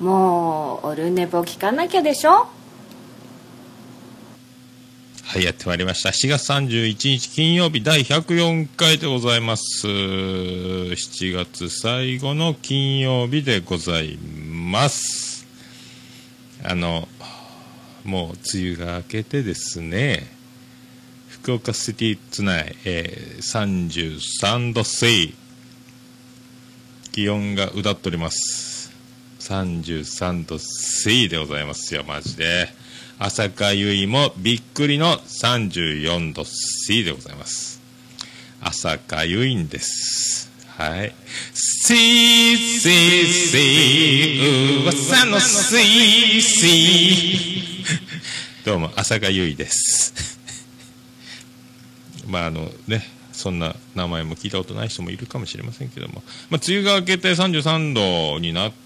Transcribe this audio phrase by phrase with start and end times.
[0.00, 2.48] もうオルネポ聞かなきゃでしょ？
[5.22, 6.10] はい、やってまいりました。
[6.10, 9.86] 7月31日金曜日第104回でございます。
[9.86, 15.46] 7月最後の金曜日でございます。
[16.62, 17.08] あの、
[18.04, 20.26] もう梅雨が明けてですね、
[21.28, 25.34] 福岡シティツナイ、えー、33度水、
[27.12, 28.73] 気温がうだっております。
[29.44, 32.66] 33度水でございますよ、マジで。
[33.18, 37.82] 朝香ゆいもびっくりの34度 C でございます。
[38.62, 40.50] 朝香ゆいんです。
[40.78, 41.14] はい。
[41.52, 48.64] シーシーシー、噂のシーシー。
[48.64, 50.38] どうも、朝香ゆいです。
[52.26, 58.83] まあ、あのね、そんな名前も聞いたことない人もいるかもしれませんけども、まあ、梅雨が明けて33度になって、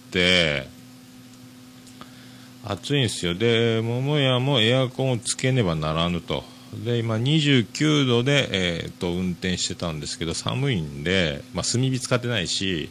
[2.64, 3.34] 暑いんですよ。
[3.34, 6.44] で桃屋もエアコンをつけねばならぬと。
[6.84, 12.90] で今29度で、えー、と運転してたんですけど寒いんで、まあ、炭火使ってないし、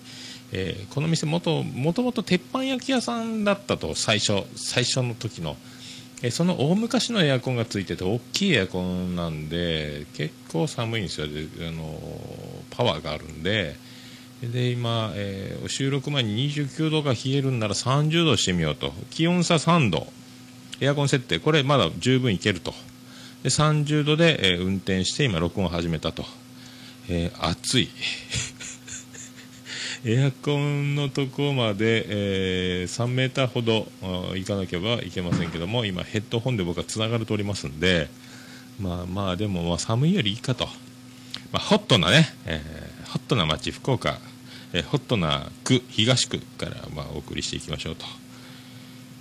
[0.52, 5.58] えー、この店もともと鉄板焼き屋さんだったと最初最初の時の、
[6.23, 11.27] えー、その大昔のエアコンがついてて大きいエアコンなんで結構寒いんですよ。
[11.27, 11.99] であの
[12.72, 13.75] パワーがあるんで
[14.41, 18.93] で今、えー、収録前に29度が冷えるんなら30度してみようと。
[19.09, 20.07] 気温差3度。
[20.80, 21.39] エアコン設定。
[21.39, 22.73] これまだ十分いけると。
[23.41, 26.25] で30度で、えー、運転して今録音を始めたと、
[27.09, 27.89] えー、暑い。
[30.05, 33.91] エアコンのとこまで、えー、3メーターほど
[34.35, 38.08] 行かなければいけませんけども今ヘッドホンで僕はつながれておりますんで
[38.80, 40.65] まあまあでもまあ寒いよりいいかと、
[41.52, 44.19] まあ、ホットなね、えー、ホットな街福岡
[44.73, 48.05] えホットな区東区からまあお送りしていきましょうと。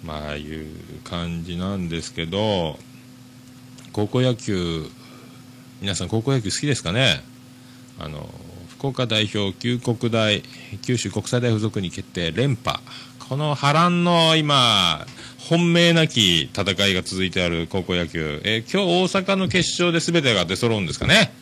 [0.05, 0.67] まあいう
[1.05, 2.79] 感じなんですけど
[3.93, 4.87] 高校野球
[5.81, 7.23] 皆さん高校野球好きですかね？
[7.99, 8.29] あの
[8.69, 10.43] 福岡代表旧国大
[10.83, 12.79] 九州国際大付属に決定連覇。
[13.29, 15.07] この波乱の今
[15.39, 21.33] 本命なき戦いが続いてある高校野球、え今日大阪の決勝で全てが出揃うんですかね？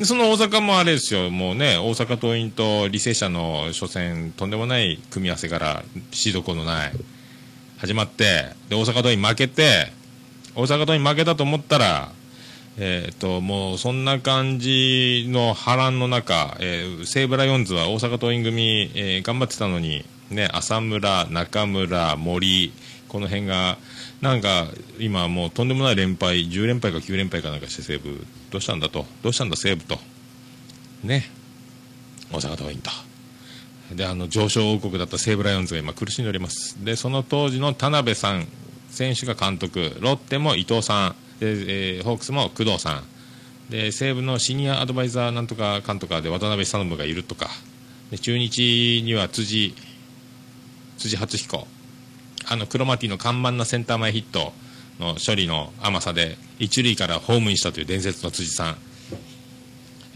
[0.00, 6.92] その大阪もあれですよ、もうね、大阪桐蔭と履正社の初戦、とんでもない組み合わせからシード校のない。
[7.76, 9.92] 始まって、で大阪桐蔭負けて、
[10.54, 12.10] 大阪桐蔭負けたと思ったら、
[12.78, 22.72] えーと、もうそんな感じの波乱の中、えー、西武ライオンズは大阪桐蔭組、えー、頑張ってたのに、ね、浅村、中村、森、
[23.08, 23.76] この辺が
[24.22, 24.68] なんか
[25.00, 29.04] 今もうとんでもない連敗10連敗か9連敗かなんかして西武どうしたんだと？
[29.22, 29.98] どうしたんだ西武と？
[31.02, 31.24] ね。
[32.30, 32.90] 大阪桐蔭と
[33.94, 36.82] であの上昇王国だった西武ライオンズが今苦しんでおります。
[36.82, 38.46] でその当時の田辺さん
[38.88, 43.04] 選手が監督ロッテも伊藤さんで、えー、ホークスも工藤さん。
[43.70, 47.48] で西武のシニアアドバイザーなんとか監督で渡辺久信がいるとか。
[48.12, 49.74] で中日には辻
[50.96, 51.66] 辻初彦。
[52.48, 54.52] あのクロマティの看板のセンター前ヒット
[54.98, 58.76] の処理の甘さで一塁からホームインしたという伝説の辻さん、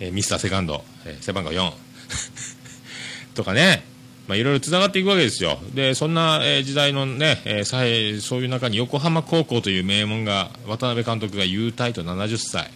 [0.00, 1.72] えー、ミスターセカンド、えー、背番号4
[3.34, 3.84] とかね、
[4.28, 5.60] まあ、いろいろつながっていくわけですよ。
[5.74, 12.70] でそんな、えー、時代のね、えー、そういう中に横浜高校という名門が渡辺監督が優待と70歳。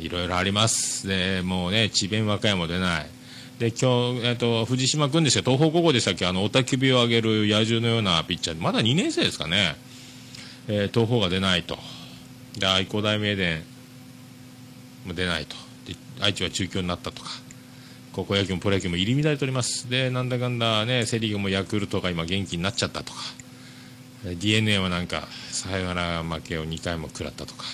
[0.00, 1.06] いろいろあります。
[1.06, 3.06] でもうね智弁和歌山出ない。
[3.58, 6.26] で今日、えーと、藤島君ですが東邦高校でしたっけ？
[6.26, 8.62] あの雄たけびを上げる野獣のようなピッチャー。
[8.62, 9.74] まだ2年生ですかね、
[10.68, 11.76] えー、東邦が出ないと。
[12.56, 13.64] で愛工大名電
[15.04, 15.56] も出ないと。
[16.20, 17.30] 愛知は中京になったとか。
[18.12, 19.90] 高校野球もプロ野球も入り乱れております。
[19.90, 23.18] でなんだかんだねセ・リーグもヤクルトが今元気になっちゃったとか。
[24.24, 27.64] d n a はなんかサヨナラ負けを2回も食らったとか。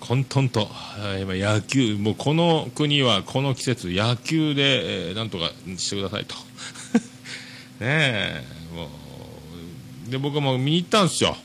[0.00, 0.68] 混沌と。
[1.20, 6.34] 今野球もうこの国はこの季節野球で、えー、なんとかしてくださいと。
[7.80, 8.44] ねえ
[8.74, 8.90] も
[10.06, 10.10] う。
[10.10, 11.36] で僕はも見に行ったんですよ。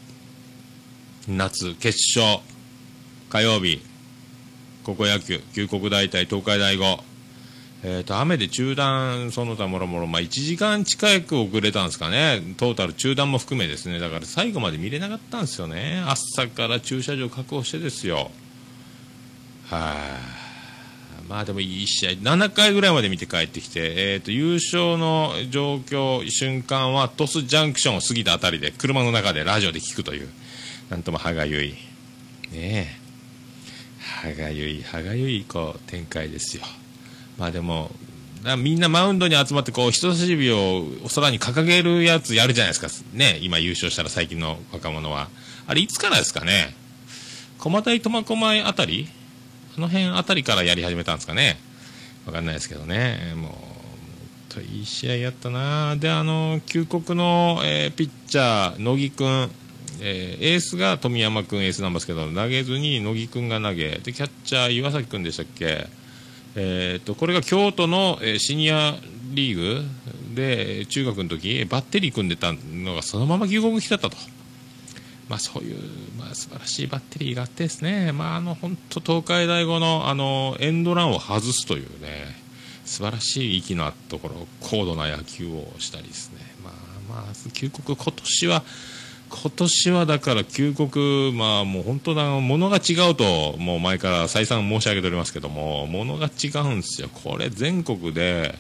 [1.28, 2.42] 夏決勝
[3.30, 3.82] 火曜日。
[4.84, 7.04] 高校野球旧国大対東海大五
[7.84, 18.30] えーと、雨で中断、その他もろもろ、まあ、1時間近く遅れたんですかね、トータル中断も含めですね、だから最後まで見れなかったんですよね、朝から駐車場確保してですよ。
[19.72, 19.96] は
[21.24, 30.30] い、まあでもいい試合、7回ぐらいまで見て帰ってきて、えーと、優勝の状況、瞬間は鳥栖ジャンクションを過ぎたあたりで、車の中でラジオで聞くという、
[30.90, 31.78] なんとも歯がゆい、ね
[32.52, 32.88] え、
[34.22, 36.64] 歯がゆい、歯がゆいこう展開ですよ。
[37.38, 37.92] まあでも
[38.58, 40.84] みんなマウンドに集まってこう人差し指を
[41.16, 42.88] 空に掲げるやつやるじゃないですか。
[43.14, 45.30] ね今優勝したら最近の若者は。
[45.68, 46.76] あれいつからですかね。
[47.60, 49.08] 駒台苫小牧あたり
[49.78, 51.58] あの辺あたりからやり始めたんですかね。
[52.26, 53.34] わかんないですけどね。
[53.36, 53.58] も
[54.58, 55.96] ういい試合やったな。
[55.96, 59.50] であの旧国の、えー、ピッチャー乃木君
[60.04, 64.00] えー、エースが富山君エースなんですけど投げずに乃木君が投げ。
[64.00, 65.88] でキャッチャー岩崎君でしたっけ。
[66.56, 68.96] えーと、これが京都の、えー、シニア
[69.34, 69.82] リーグ。
[70.36, 74.16] で中学の時バッテリー組んでたのがそのまま牛国来てたと、
[75.32, 75.78] まあ、そういう、
[76.20, 82.36] まあ、素晴らしいバッテリーがあってですね、まあ、あの本当東海大五のあのエンドランを外すというね
[82.84, 86.74] 素晴らしい息のあったところ高度な野球をしたりですね、まあ
[87.24, 88.64] まあ、旧国今年は
[89.30, 97.08] 今年はだから旧国、まあもう本当だ、ものが違うと、もう前から再三申し上げておりますけども、ものが違うんですよ。
[97.08, 98.56] これ全国で、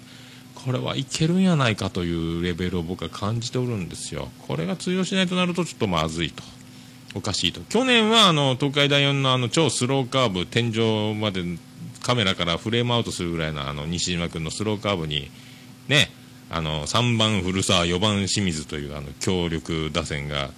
[0.56, 4.30] これはいけるんやないかというレベルを僕は感じておるんですよ。
[4.48, 6.44] これが通用しないとなるとちょっとまずいと。
[7.14, 7.62] おかしいと。
[7.62, 11.44] 去年はあの東海大4のあの超スローカーブ、天井まで
[12.02, 15.30] カメラからフレームアウトするぐらいのあの西島君のスローカーブに、
[15.88, 16.10] ね、
[16.50, 20.50] あの3番古澤、4番清水というあの強力打線が、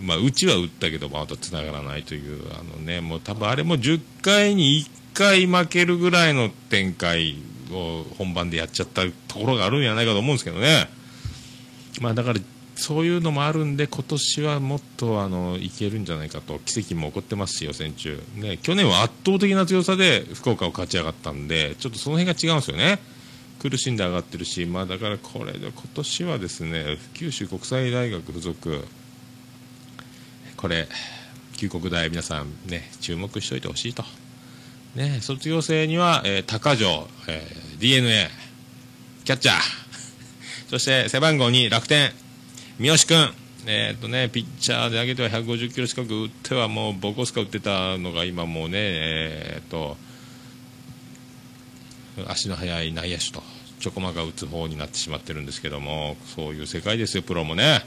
[0.00, 4.84] まあ、うちは打ったけどまたつながらないというあの、ね、もう多分あれも10回に
[5.14, 7.36] 1回負けるぐらいの展開
[7.72, 10.88] を本番でやっちゃったところがあるんじゃないかと思うんですけどね、
[12.00, 12.40] まあ、だから
[12.76, 22.98] そういうのもあるんで今年はもっとあのいけるんじゃないかと奇跡も起こってますし予選中、ね、去年は圧倒的な強さで福岡を勝ち上がったんでちょっとその辺が違うんですよね。
[23.58, 28.84] 苦しんで上がってるし、まあ、だからこれで今年はですね九州国際大学附属。
[30.56, 30.86] これ
[31.56, 34.04] 旧国大皆さんね注目しておいてほしいと、
[34.94, 38.28] ね、卒業生には、えー、高城、えー、d n a
[39.24, 39.56] キャッチャー。
[40.68, 42.25] そして背番号2楽天。
[42.78, 43.32] 三好君。
[43.68, 49.96] えー、とね、ピッチャーで上げては150キロ近く打ってはもうボコスカ打ってたのが今もうね、えー、っと
[52.28, 53.42] 足の速い内野手と
[53.80, 57.80] ちょこまが打つ方になってしまってるんですけどもそういう世界ですよプロもね。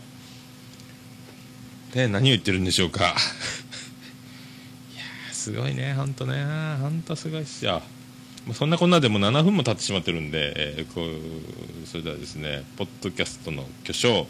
[1.93, 3.05] で何を言ってるんでしょうか。
[3.05, 6.43] いやすごいね本当ね。
[6.81, 7.83] 本当すごいっすよ。
[8.55, 14.27] そんなこんなでも7分も経ってしまってるんで、えー、こうそれではですねポッドキャストの巨匠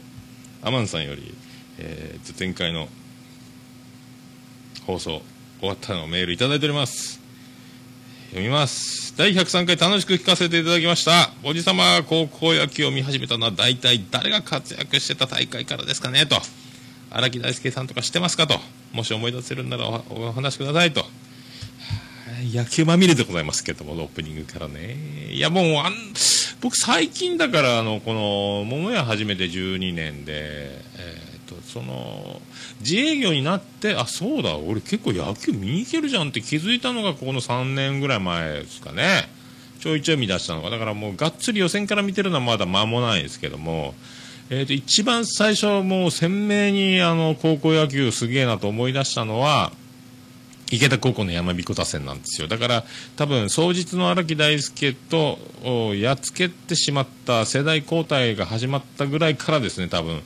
[0.62, 1.34] アマンさんより、
[1.78, 2.90] えー、前回の
[4.86, 5.22] 放送
[5.60, 7.22] 終わったのメールいただいております。
[8.32, 9.16] 読みます。
[9.18, 11.32] 第103回楽しく聞かせていただきました。
[11.44, 16.36] おじさま高校野球を見始めたのは大体誰が活躍してた大会からですかねと。
[17.10, 18.60] 荒木大輔さんとか知ってますかと。
[18.92, 21.06] もし思い出せるならお話しくださいと。
[22.44, 24.96] 野球まみれでございますけどもオープニングからね。
[25.32, 25.94] いやもうあん
[26.62, 32.42] 僕最近だからあのこの桃屋始めて12年で、えー、とその
[32.82, 39.30] 自営業になってあそうだ俺結構野球見に行けるじゃんって気づいたのがこの3年ぐらい前ですかね。
[39.80, 40.70] ちょいちょい見出したのが。
[40.70, 43.94] だからもうがっつり予選から見てるのはまだ間もないですけども
[44.52, 49.72] えー、と一番最初、もう鮮明にあの高校野球すげえなと思い出したのは
[50.72, 52.48] 池田高校の山彦打線なんですよ。
[52.48, 52.84] だから
[53.16, 55.40] 多分双日の荒木大輔と
[55.96, 60.22] やっつけてしまった世代交代が始まったぐらいからですね多分、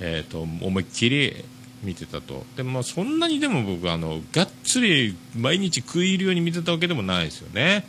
[0.00, 1.44] えーと、思いっきり
[1.82, 2.44] 見てたと。
[2.56, 7.86] でもそんなにでも僕あのがっつり毎日食い入るように見てたわけでもないですよね。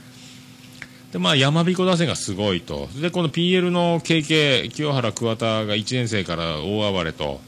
[1.11, 2.87] でまあ、山彦打線がすごいと。
[3.01, 7.41] でこの PL の KK 清原桑田が1年生から大暴れと。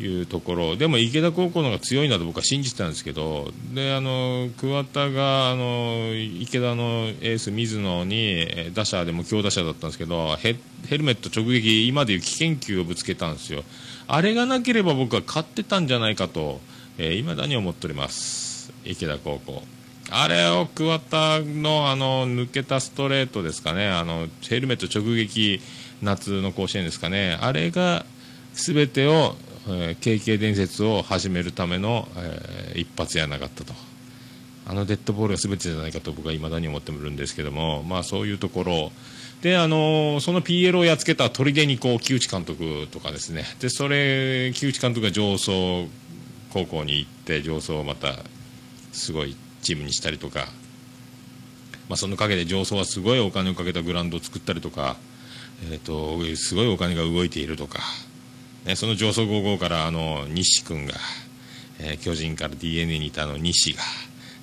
[0.00, 0.76] いうところ。
[0.76, 10.56] でも池田高校の方が強いなと僕は信じてたんですけどであの桑田があの池田のエース水野に打者でも強打者だったんですけどヘ
[10.90, 13.62] ルメット直撃今でいう危険球をぶつけたんですよ。
[14.06, 16.60] あれがなければ僕は勝ってたんじゃないかと
[16.98, 18.72] いま、えー、だに思っております。
[18.84, 19.62] 池田高校。
[20.10, 25.60] あれを桑田のあの抜けたストレートですかね、あのヘルメット直撃、
[26.02, 28.04] 夏の甲子園ですかね、あれが
[28.52, 29.34] 全てを、
[29.66, 33.74] えー、KK 伝説を始めるための、えー、一発やなかったと。
[34.66, 38.92] あのデッドボールが全てじゃないかと僕はいまだに思ってるんですけども、まあ、そういうところ
[39.42, 45.86] で、あのその PL をやっつけた砦にこう木内監督とかですねでそれ木内監督が上層
[46.54, 48.14] 高校に行って上層をまた
[48.92, 50.46] すごいチームにしたりとか、
[51.88, 54.96] まあ、その陰で上層はすごいお金をかけたグラウンドを作ったりとか、
[55.70, 57.80] えーと、すごいお金が動いているとか、
[58.64, 60.94] ね、その上層55からあの西君が、
[61.80, 63.82] えー、巨人から d n a にいたの西が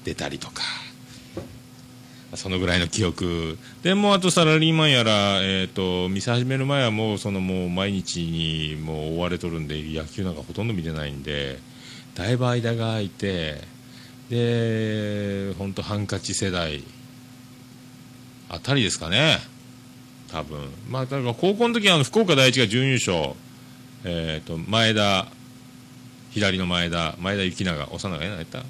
[0.03, 0.61] 出たりとか。
[2.35, 11.59] そのぐらいの記憶でもあとサラリーマンやら、えー、と店始める前はもうそのもう毎日にもう追われとるんで野球なんかほとんど見てないんで
[12.15, 13.61] だいぶ間が空いて
[14.29, 16.83] で本当ハンカチ世代
[18.47, 19.39] あたりですかね
[20.31, 23.33] 多分まあだから高校の時はあの福岡第一が準優勝
[24.03, 25.27] えー、と前田
[26.31, 28.63] 左の前田前田幸永幼が何やった？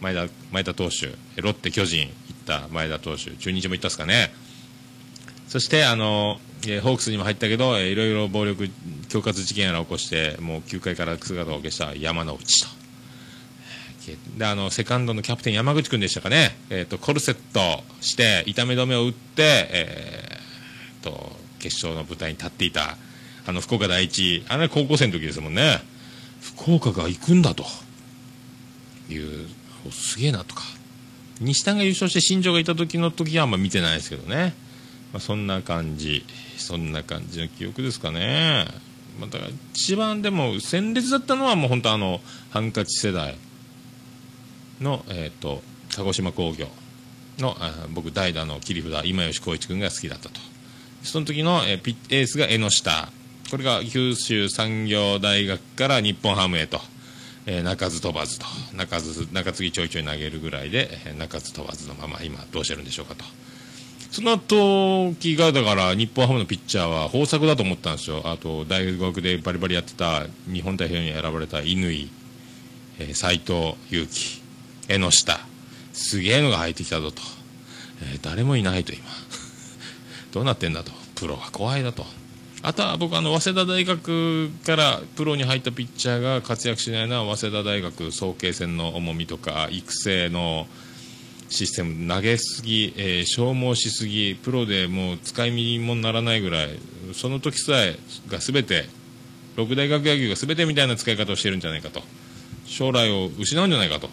[0.00, 1.06] 前田前田投手
[1.40, 3.30] ロッテ巨人行った前田投手。
[3.32, 4.32] 中日も行ったっすかね。
[5.48, 8.68] そしてあの、えーホークスにも入ったけど、えーいろいろ暴力
[9.04, 12.68] 恐喝事件やら起こしてもう9回から姿を消した山之内と。
[14.38, 22.96] であのセカンドのキャプテン山口君でしたかね、えー、とコルセットして痛め止めを打って、えーと決勝の舞台に立っていた。
[23.48, 24.44] あの福岡第一。
[24.46, 25.80] あれ高校生の時ですもんね。
[26.42, 27.64] 福岡が行くんだと。
[29.08, 29.48] いう
[29.90, 30.64] すげえなとか。
[31.40, 34.52] 西丹が優勝して新庄がいた時の時はあんま見てないですけどね、
[35.14, 36.26] まあ、そんな感じ。
[36.58, 38.66] そんな感じの記憶ですかね、
[39.18, 43.36] まあ、だから一番でも鮮烈だったのはもう本当あのハンカチ世代
[44.80, 45.62] の、えー、と
[45.96, 46.66] 鹿児島工業
[47.38, 50.38] のあ僕代打の切り札今吉光一君が好きだったと。
[51.02, 53.10] その時の、えーピエースが江ノ下。
[53.50, 56.80] これが九州産業大学から日本ハムへと、
[57.46, 63.24] えー鳴かず飛ばずと中津中継ぎちょいちょい投げるぐらいで、えー鳴かず飛ばずのまま今どうしてるんでしょうかと。
[64.10, 68.22] その時がだから日本ハムのピッチャーは豊作だと思ったんですよ。
[68.24, 71.66] あと大学でバリバリやってた日本代表に選ばれた乾、
[72.98, 74.42] えー斉藤佑樹
[74.88, 75.40] 江ノ下。
[75.94, 77.22] すげえのが入ってきたぞと、
[78.02, 79.02] えー誰もいないと今。
[80.32, 80.92] どうなってんだと。
[81.14, 82.06] プロは怖いだと。
[82.62, 89.38] あとは僕あの早稲田大学からプロに入ったピッチャーが活躍しないのは早稲田大学早慶戦の重みと。
[89.38, 90.66] か育成の
[91.48, 96.70] システム投げすぎ、えー消耗しすぎプロでもう使い物にならないぐらい
[97.14, 97.96] その時さえ
[98.28, 98.86] が全て
[99.56, 102.02] 六大学野球が全てみたいな使い方をしてるんじゃないかと。
[102.66, 104.10] 将来を失うんじゃないかと。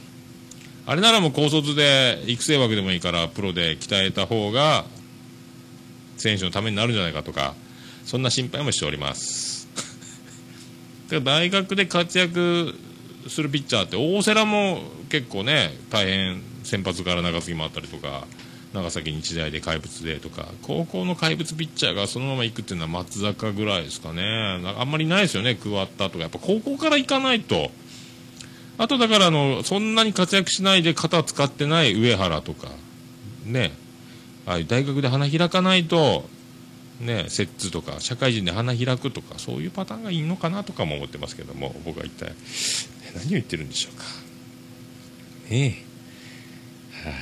[0.85, 4.85] あれならもう高卒で育成枠でもいいからプロで鍛えた方が
[6.17, 7.33] 選手のためになるんじゃないかと。
[7.33, 7.55] か
[8.05, 9.67] そんな心配もしております。
[11.24, 12.75] 大学で活躍
[13.27, 18.27] するピッチャーって大瀬良も結構ね大変先発から中継ぎもあったりとか
[18.74, 24.62] 長崎日大で怪物でとか高校の怪物ピッチャーがそのまま行くっていうのは松坂ぐらいですかね。
[24.77, 26.19] あんまりないですよね桑田とか。
[26.19, 27.71] やっぱ高校から行かないと。
[28.77, 32.67] あとだからあのそんなに活躍しないで肩使ってない上原とか
[33.45, 33.71] ね。
[34.45, 36.29] ああいう大学で花開かないと
[36.99, 42.33] ね摂津とか社会人で花開くとかそういうパターンがいいのかなとかも思ってますけども僕は一体
[43.15, 44.03] 何を言ってるんでしょうか。
[45.49, 45.85] ね
[47.03, 47.15] え、は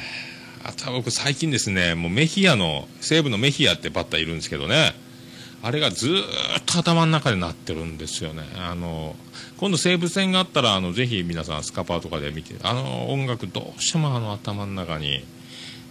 [0.66, 4.94] あ、あとは僕最近ですねもうメヒアの西武のメヒアってバッターいるんですけどね
[5.62, 8.44] あれがずっと頭の中で鳴ってるんですよね。
[8.58, 9.16] あの
[9.58, 15.24] 今度西武戦があったらあのぜひ皆さんスカパーとかで見てあの音楽どうしてもあの頭の中に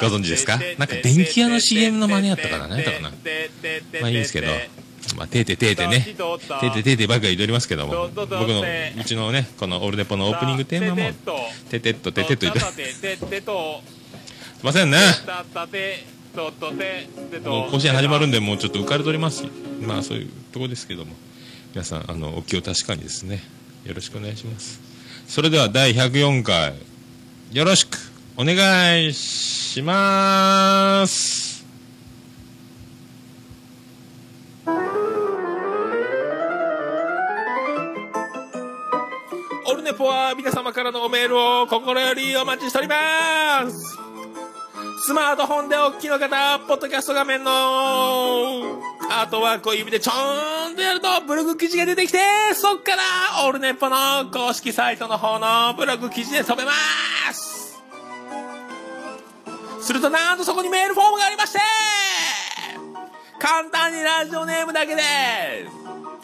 [0.00, 0.58] ご存知ですか？
[0.78, 3.10] なんか電気屋の CM の真似やったから何やったかな。
[4.00, 4.48] まあいいんですけど。
[5.16, 6.38] まあ、てーてーてーてね、てー
[6.72, 11.12] てーてーてばっかり言っておりますけども、僕の、うちのね、このオールデポのオープニングテーマも、
[11.68, 13.18] ててっとててと言って、すい
[14.62, 14.96] ませんね。
[17.44, 19.44] もう甲子園始まるんで、もうちょっと浮かれております。
[19.82, 21.12] まあ、そういうとこですけども、
[21.74, 23.42] 皆さん、あの、お気を確かにですね、
[23.84, 24.80] よろしくお願いします。
[25.28, 26.72] それでは、第104回、
[27.52, 27.98] よろしく
[28.36, 31.64] お願いします。
[39.66, 43.96] オルネポは皆様からのメールを心よりお待ちしております。
[45.06, 52.18] スマートフォンでお聞きの方、ポッドキャスト画面のアートワークを指でちょーんとやるとブログ記事が出てきて、
[52.54, 56.72] そっからオルネポの公式サイトの方のブログ記事で飛べま
[57.32, 57.63] す。
[59.84, 61.58] するとなんとそこにメールフォームがありまして、
[63.38, 65.02] 簡単にラジオネームだけで、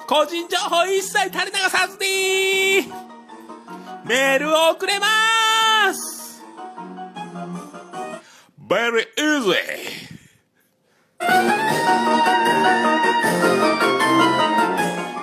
[0.06, 2.90] 個人情報一切垂れ流さずに、
[4.06, 5.06] メールを送れま
[5.92, 6.42] す
[8.66, 9.54] ！Very easy!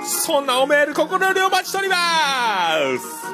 [0.06, 1.96] そんなおメール心よりお待ちしておりま
[3.00, 3.28] す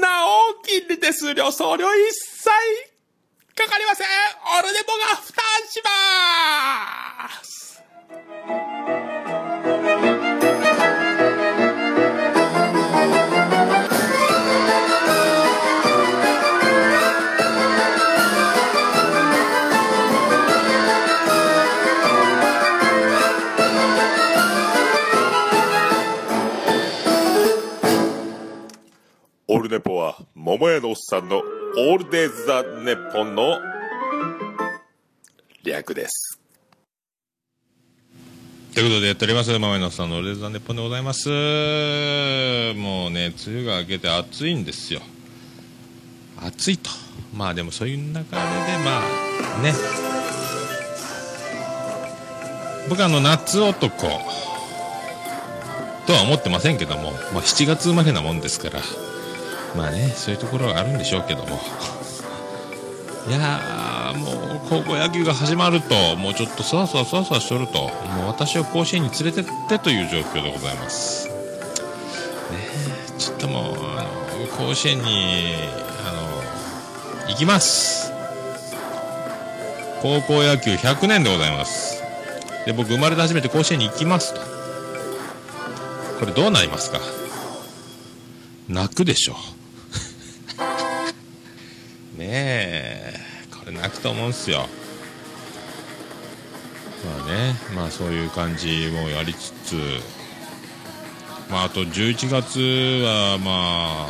[0.00, 0.43] なお、
[0.74, 2.50] 金利手数料送料一切
[3.54, 4.06] かかりません。
[4.58, 7.03] オルネポが負担します。
[30.56, 33.58] 桃屋のおっさんのオールデイズ・ザ・ネッポンの
[35.64, 36.38] 略です。
[38.72, 41.28] ということでやっております、桃屋のおっさんのオールデイズ・ザ・ネッポンでございます。
[41.28, 45.00] もうね、梅雨が明けて暑いんですよ。
[46.40, 46.88] 暑いと。
[47.34, 49.02] まあでもそういう中で、ま
[49.58, 49.74] あね。
[52.88, 54.06] 僕あの、夏男。
[56.06, 58.78] とは思ってませんけども、まあ、7月生まれなもんですから、
[59.74, 61.60] まあね、そういうところがあるんでしょうけども。
[63.28, 67.78] いやー、もう高校野球が始まると、もうちょっとそわそわそわそわしとると、
[68.16, 71.26] もう私を甲子園に連れてってという状況でございます。
[71.28, 71.32] ね
[72.52, 75.54] えちょっともう、あの、甲子園に、
[76.06, 76.12] あ
[77.24, 78.12] の、行きます。
[80.02, 82.02] 高校野球100年でございます。
[82.66, 84.40] で、僕生まれて初めて甲子園に行きますと。
[86.20, 87.00] これどうなりますか？
[88.68, 89.36] 泣くでしょう
[92.16, 93.14] ねえ
[93.50, 94.68] これ泣くと思うんすよ。
[97.04, 99.74] まあねまあそういう感じもやりつつ
[101.50, 102.58] まああと11月
[103.04, 104.06] はま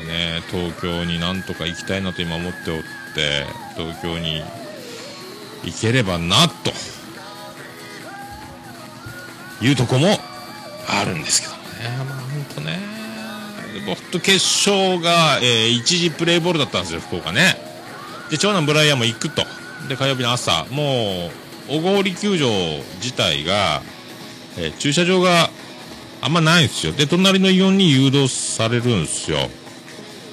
[0.00, 2.82] あね東京になんとか行きたいなと今思っておっ
[3.14, 3.44] て
[3.76, 4.42] 東京に
[5.64, 6.72] 行ければなと
[9.64, 10.06] いうとこも
[10.88, 11.58] あるんですけどね、
[11.98, 12.78] まあ本当ね、
[13.94, 14.32] 本当決
[14.68, 17.56] 勝が、えー、一時プレーボールだったんですよ、福岡ね。
[18.30, 19.44] で、長男ブライアンも行くと。
[19.88, 21.30] で、火曜日の朝、も
[21.68, 22.48] う、小郡球場
[22.96, 23.82] 自体が、
[24.56, 25.50] えー駐車場が
[26.20, 26.92] あんまないんですよ。
[26.92, 29.48] で、隣のイオンに誘導されるんですよ。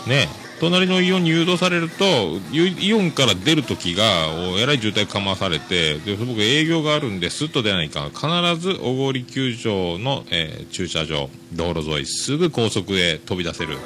[0.07, 0.29] ね。
[0.59, 2.05] 隣のイオンに誘導されると、
[2.53, 8.09] イオンから出るときが、えらい渋滞かまされて、で、僕営業があるんで、スッと出ないか。
[8.13, 8.27] 必
[8.61, 13.77] ず小郡球場の、えー駐車場、道路沿い、すぐ高速へ飛び出せる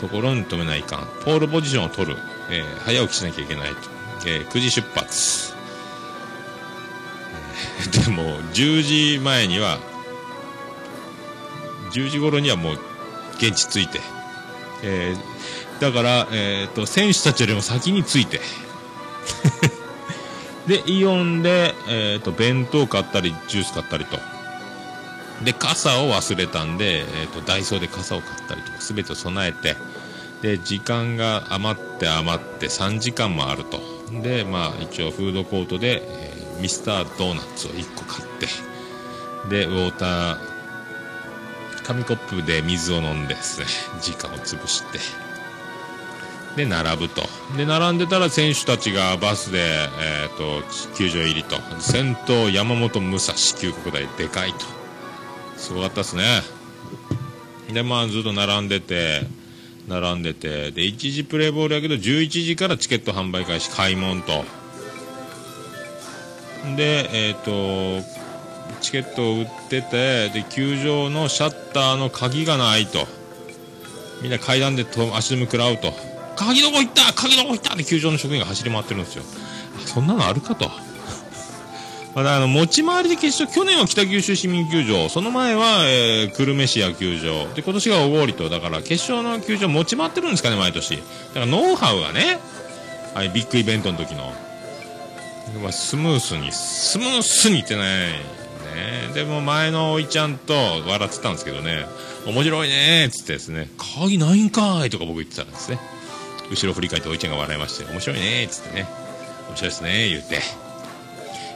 [0.00, 1.08] ところに止めないか。
[1.24, 2.16] ポールポジションを取る。
[2.50, 3.76] えー早起きしなきゃいけないと。
[4.26, 5.54] えー9時出発。
[7.92, 8.22] でも、
[8.52, 8.82] 10
[9.14, 9.78] 時前には、
[11.92, 12.78] 10時頃にはもう、
[13.36, 14.00] 現地着いて、
[14.82, 15.36] えー
[15.80, 18.40] だから、えー、と選手たちよりも先に着いて。
[20.66, 24.18] でイオンで、えー、と弁当買ったりジュース買ったりと。
[25.44, 29.76] で傘を忘れたんで、えー、とダイソーで傘を買ったりとか全てを備えて。
[30.42, 33.80] で時間が余って余って3時間もあると。
[34.22, 38.46] でまあ一応フードコートで、えーミスタードーナツを1個買って。
[39.48, 40.38] でウォーター
[41.84, 43.66] 紙コップで水を飲んでですね
[44.00, 45.25] 時間を潰して。
[46.56, 47.22] で並ぶと。
[47.56, 49.58] で並んでたら選手たちがバスで、
[50.00, 50.62] えー、と
[50.96, 51.56] 球場入りと。
[51.80, 54.64] 先頭山本武蔵旧国大でかいと。
[55.58, 56.40] すごかったですね。
[57.72, 59.26] でまあずっと並んでて
[59.86, 60.72] 並んでて。
[60.72, 64.44] で1時プレーボールやけど11時からチケット販売開始開門と。
[66.74, 68.02] でえっ、と
[68.80, 73.06] チケットを売っててで球場のシャッターの鍵がないと。
[74.22, 76.15] みんな階段でと足でも食らうと。
[76.36, 79.24] 鍵どこ行った鍵どこ行ったって球場の職員が走り回ってるんですよ。
[79.86, 80.70] そんなのあるかと。
[82.14, 85.08] まだあの持ち回りで決勝去年は北九州市民球場。
[85.08, 87.48] その前は、えー、久留米市野球場。
[87.54, 88.48] で今年が小郡と。
[88.48, 90.96] だから決勝の球場持ち回ってるんですかね毎年。
[90.96, 91.00] だ
[91.34, 92.38] からノウハウがね。
[93.14, 94.32] あビッグイベントの時の。
[95.62, 98.12] まあスムースにスムースにいってない
[98.76, 99.10] ね。
[99.14, 100.54] でも前のおいちゃんと
[100.86, 101.86] 笑ってたんですけどね。
[102.26, 103.70] 面白いねっつってですね。
[103.96, 105.78] 鍵ないんかいとか僕言ってたんですね。
[106.50, 108.86] 後ろ振り返っておいちゃんが笑いまして面白いねっつってね。
[109.48, 110.40] 面白いですね言うて。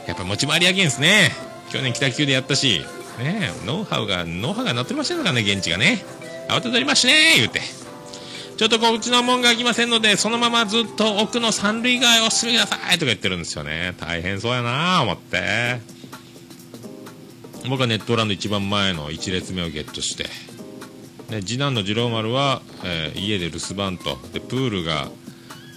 [0.07, 1.31] やっぱ持ち回りやけんすね。
[1.69, 2.81] 去年北九でやったし
[3.19, 6.03] ねノウハウがノウハウがなってませんのかね現地がね。
[6.49, 7.61] 慌てておりましね言うて。
[8.57, 13.95] ちょっとこっちの門が開きませんので、そのままずっと奥の三塁側へお進みくださいとか言ってるんですよね。
[13.99, 15.79] 大変そうやな思って。
[17.67, 20.25] 僕はネットランド一番前の1列目をゲットして、
[21.31, 24.17] ね、次男の次郎丸は、えー、家で留守番と。
[24.33, 25.07] でプールが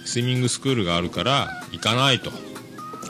[0.05, 2.29] スイミングスクールがあるから行かないと、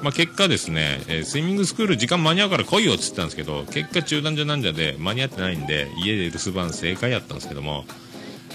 [0.03, 7.85] まあ、結果ですね、えー、スイミングスクール時間間に合うから来いよっつったんですけど結果中断じゃなんじゃで間に合ってないんで家で留守番正解やったんですけども。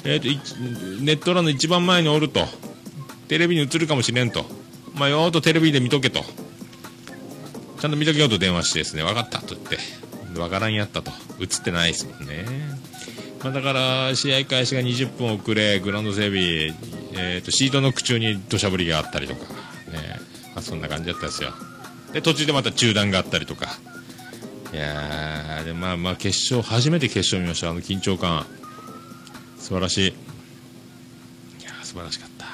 [0.03, 2.47] えーと、ネット欄の一番前におると。
[3.29, 4.47] テレビに映るかもしれんと、
[4.95, 6.25] まあ、よーっとテレビで見とけと。
[7.81, 9.79] ちゃんと見とけよと電話してですね分かったと言って。
[10.33, 11.11] 分からんやったと。
[11.39, 12.47] 映ってないですもんね、
[13.43, 16.75] まあ、だから試合開始が20分遅れグラウンド整備、
[17.15, 19.47] えーと、シートの口中に土砂降りがあったりとか、ね
[20.55, 21.53] まあ、そんな感じだったですよ。
[22.13, 23.79] で途中でまた中断があったりとか。
[24.73, 28.47] いやでまあまあ決勝初めて決勝見ましたあの緊張感。
[29.59, 30.11] 素晴らしい。
[30.11, 30.13] い
[31.65, 32.45] や素晴らしかった。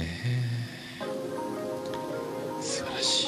[0.00, 1.02] ねえ
[2.62, 3.26] 素晴らしい、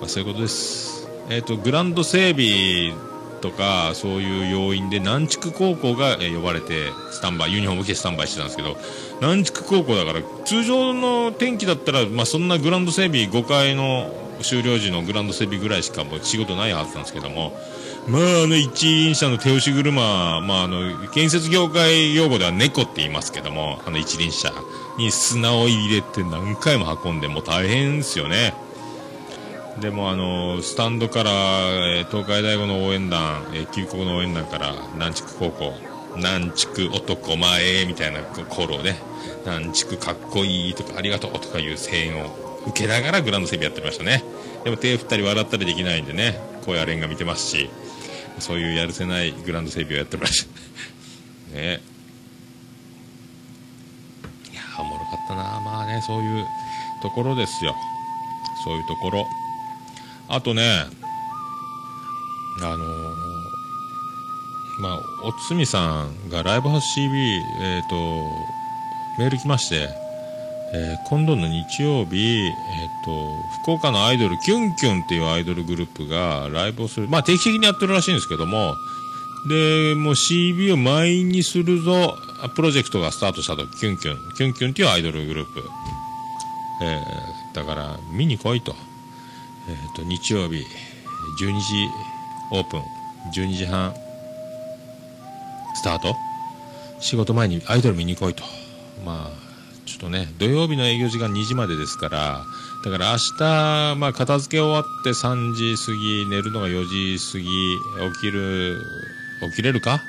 [0.00, 1.08] まあ、そういうことです。
[1.28, 2.94] えっ、ー、とグランド整備
[3.40, 8.76] とかそういう要因で南筑高校が、呼ばれてスタンバイユニフォーム着てスタンバイしてたんですけど
[9.20, 17.52] 南筑高校だから通常の天気だったら、まあ、そんなグランド整備5階の終了時のグランド整備ぐらいしかもう仕事ないはずなんですけども
[18.08, 24.50] まあ、あの一輪車の手押し車、まあ、あの建設業界用語では猫って言いますけどもあの一輪車
[24.96, 28.54] に砂を入れて何回も運んでもう大変ですよね。
[29.80, 31.30] でもあのスタンドから、
[31.98, 35.74] え、東海大五の応援団、えー、旧国の応援団から南筑高校
[36.16, 38.96] 南筑男前みたいなコールをね
[39.44, 44.24] 南筑かっこいいとかありがとうとかいう声援を受けながらグランド整備やってましたね。
[44.64, 47.70] でも手振ったり笑ったりできないんでね声あれんが見てますし
[48.40, 50.46] そういうやるせないグランド整備をやってまし
[51.50, 51.54] た。
[51.54, 51.80] ね。
[54.52, 56.46] いやおもろかったなまあねそういう
[57.00, 57.76] ところですよ。
[58.64, 59.26] そういうところ。
[60.28, 60.84] あとね
[62.60, 62.78] あのー、
[64.80, 67.96] まあおつみさんがライブハウス CB えっ、ー、と
[69.18, 69.88] メール来まして
[70.70, 78.74] えー、今度の日曜日、えーと、福岡のアイドルキュンキュンっていうアイドルグループがライブをする、まあ、定期的にやってるらしいんですけども
[79.48, 82.16] でもう CB を満員にするぞ
[82.54, 85.62] プロジェクトがスタートしたとキュンキュンキュンキュンっていうアイドルグループ、
[86.82, 88.74] えー、だから見に来いと,、
[89.68, 90.64] えーと、日曜日
[91.40, 91.88] 12時
[92.52, 92.82] オープン。
[93.34, 93.94] 12時半
[95.74, 96.16] スタート。
[97.00, 98.42] 仕事前にアイドル見に来いと。
[99.04, 99.48] まあ
[99.86, 102.44] ちょっとね、土曜日の営業時間2時までですから、
[102.84, 107.78] だから明日、まあ、片付け終わって3時過ぎ、寝るのが4時過ぎ、
[108.14, 108.80] 起きる、
[109.50, 110.02] 起きれるか？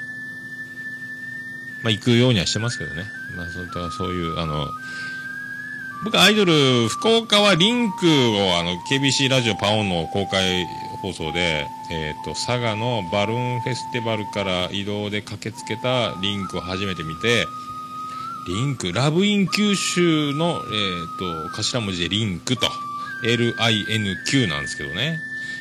[1.83, 3.05] まあ、行くようにはしてますけどね。
[3.37, 4.67] まあ、そういったそういう、あの、
[6.03, 10.65] 僕アイドル、福岡はリンクを、あの、KBC ラジオパオンの公開
[11.01, 17.47] 放送で、えっ、ー、と、佐賀のバルーンフェスティバルから移動で駆けつけたリンクを初めて見て、
[18.47, 22.67] リンク、ラブイン九州の、えっ、ー、と、頭文字でリンクと、
[23.23, 25.19] LINQ なんですけどね。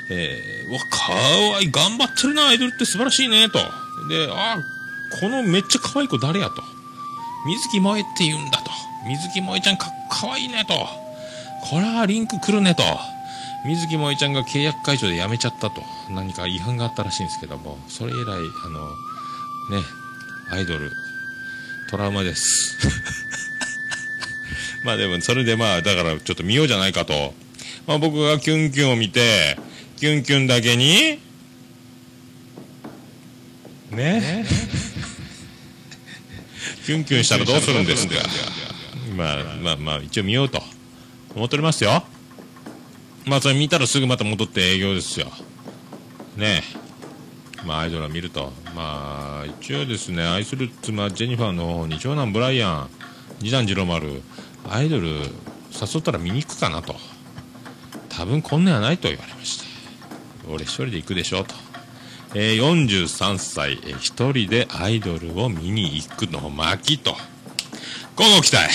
[0.09, 3.59] えー、わ、かわいい、頑張ってるな、アイドルって素晴らしいね、と。
[4.09, 4.57] で、あ、
[5.21, 6.63] このめっちゃ可愛い子誰やと。
[7.45, 8.88] 水木萌えって言うんだと。
[9.09, 10.75] 水木萌えちゃんか、かわいいね、と。
[11.71, 12.83] これはリンク来るね、と。
[13.65, 15.83] 水木萌ちゃんが契約解除で辞めちゃったと。
[16.11, 17.79] 何か違反があったらしいんですけども。
[17.89, 18.29] それ以来
[18.65, 18.81] あの
[19.77, 19.85] ね
[20.51, 20.93] アイドル
[21.91, 22.77] トラウマです。
[24.85, 27.35] まあでもそれでまあだからちょっと見ようじゃないかと、
[27.87, 29.59] まあ、僕がキュンキュンを見て
[29.97, 31.19] キュンキュンだけに
[33.91, 34.47] ね。
[36.87, 38.15] キュンキュンしたらどうするんですか
[39.19, 40.63] まあまあまあ一応見ようと。
[41.35, 42.03] 思っておりますよ。
[43.27, 45.27] まあそれ見たらすぐまた戻って営業ですよ。
[46.37, 46.63] ね
[47.65, 47.67] え。
[47.67, 48.53] まあアイドルを見ると。
[48.75, 52.91] まあ一応ですね愛する妻ジェニファーの方に長男ブライアン
[53.41, 54.23] 次男次郎丸
[54.69, 56.95] アイドル誘ったら見に行くかなと。
[58.09, 59.65] 多分こんなんやないと言われました。
[60.49, 61.55] 俺一人で行くでしょと。
[62.35, 67.13] えー、43歳、えー、一人でアイドルを見に行くの巻きと。
[68.17, 68.69] こうご期待。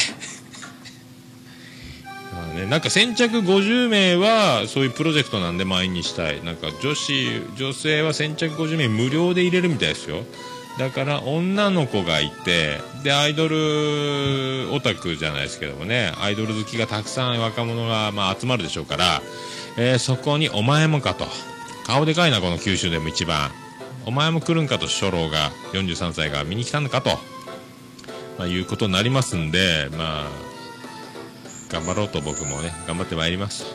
[2.54, 6.44] ね、なんか先着50名はそういうプロジェクトなんで前にしたい。
[6.44, 10.24] なんか女子、女性は先着50名無料で入れるみたいですよ。
[10.80, 19.22] だから女の子がいて、で、アイドルオタクじゃないですけどもね、アイドル好きがたくさん若者が、まあ、集まるでしょうから、
[19.78, 21.28] えー、そこにお前もかと。
[21.86, 23.52] 顔でかいなこの九州でも一番
[24.06, 27.10] お前も来るんかと初老が43歳が見に来たんかと、
[28.38, 30.53] まあ、いうことになりますんでまあ
[31.74, 33.66] 頑張ろうと僕もね頑張ってまいります。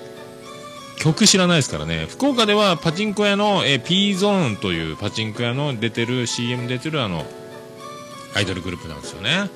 [0.98, 2.06] 曲知らないですからね。
[2.08, 7.24] 福岡ではパチンコ屋の、え P ゾーンというパチンコ屋の出てる CM 出てるあの
[8.34, 9.50] アイドルグループなんですよね。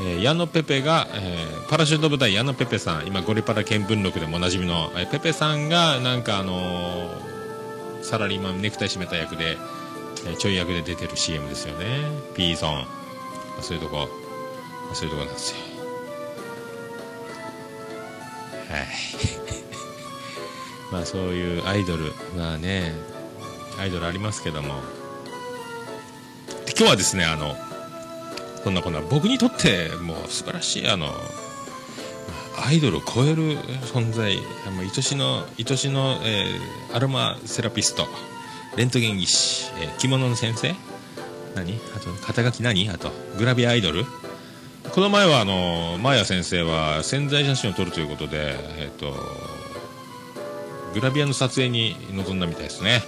[0.00, 3.06] えー、矢野ペペが、えー、パラシュート部隊矢野ペペさん。
[3.06, 7.38] 今ゴリパラ見聞録でもおなじみの、えー、ペペさんがなんかあのー
[8.08, 9.58] サラリーマンネクタイ締めた役で、
[10.26, 11.84] えー、ちょい役で出てる CM ですよね。
[12.34, 12.86] P ゾーン、
[13.60, 14.08] そういうとこ、
[14.94, 15.67] そういうとこなんですよ。
[18.68, 18.86] はい。
[20.92, 22.94] まあそういうアイドルまあね
[23.78, 24.82] アイドルありますけども。
[26.78, 27.56] 今日はですねあの
[28.62, 31.12] そんなこんな僕にとってもう素晴らしいあの
[32.64, 33.58] アイドルを超える
[33.92, 38.06] 存在もう愛しの愛しの、えー、アロマセラピスト
[38.76, 40.72] レントゲン技師、えー、着物の先生？
[41.56, 41.80] 何？
[41.96, 42.88] あと肩書き何？
[42.90, 44.04] あとグラビアアイドル？
[44.94, 49.14] この前はあのマーヤ先生は潜在写真を撮るということで、えーと、
[50.94, 53.02] グラビアの撮影に臨んだみたいですね、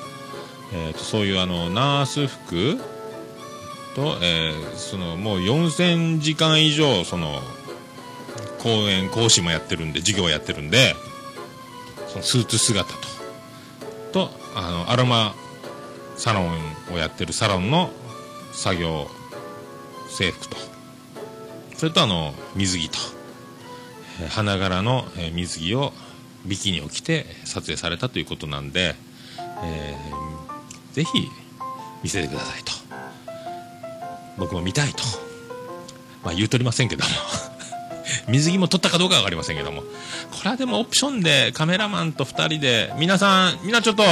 [0.73, 2.77] えーと、そういうあのナース服
[3.95, 7.41] と、えー、そのもう4000時間以上その
[8.59, 10.95] 講演講師もやってるんで授業をやってるんで
[12.09, 12.99] そのスーツ姿と
[14.13, 15.35] とあのアロマ
[16.17, 16.59] サロン
[16.93, 17.91] をやってるサロンの
[18.53, 19.07] 作業
[20.11, 20.70] 制服と。
[21.81, 22.99] それとあの水着と、
[24.21, 25.95] えー、花柄の、えー、水着を
[26.45, 28.95] ビキニを着て撮影されたということなんで、
[29.65, 31.27] えー、ぜひ
[32.03, 32.73] 見せてくださいと。
[34.37, 34.99] 僕も見たいと。
[36.23, 37.11] まあ言うとりませんけども。
[38.29, 39.81] 水着も撮ったかどうかは分かりませんけども。
[39.81, 39.87] こ
[40.45, 44.05] れはでもオプションでカメラマンと2人で皆さんみんなちょっと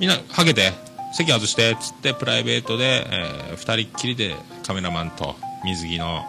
[0.00, 0.72] みんなはげて
[1.14, 4.34] 席外してっつってプライベートで、えー、2人っきりで
[4.66, 6.24] カメラマンと水着の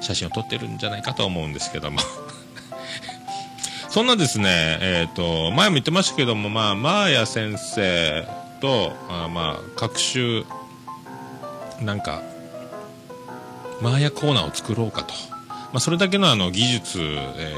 [0.00, 1.98] 写真を撮ってるんじゃないかと思うんですけども
[3.90, 8.24] そんなですね、えっ、ー、と、前も言ってましたけども、まあ、マーヤ先生
[8.60, 10.44] と、あまあ、各種、
[11.84, 12.22] なんか、
[13.80, 15.12] マーヤコーナーを作ろうかと。
[15.72, 17.54] まあ、それだけのあの技術、え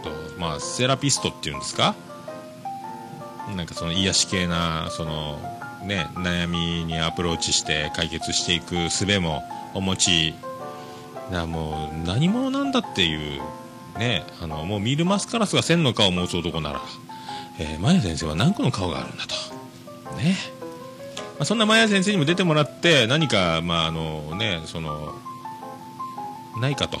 [0.00, 1.94] ーとまあ、セラピストっていうんですか？
[3.56, 5.38] なんかその癒し系なその、
[5.82, 9.42] ね、悩みにアプローチして解決していく術も
[9.74, 10.34] お持ち
[11.30, 13.40] なもう何者なんだっていう、
[13.98, 16.80] ね、あのもうミルマスカラスが千の顔を持つ男なら、
[17.58, 19.34] えー、マヤ先生は何個の顔があるんだと。
[20.16, 20.36] ね。
[21.38, 25.14] まあ、そんなマヤ先生にも出てもらって何か、まああのね、その
[26.60, 26.98] ないかと。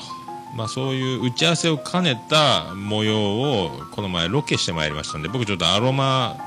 [0.54, 6.38] まあ、そういう打ち合わせを兼ねた模様をこの前ロケしてまいりましたんで僕ちょっとアロマ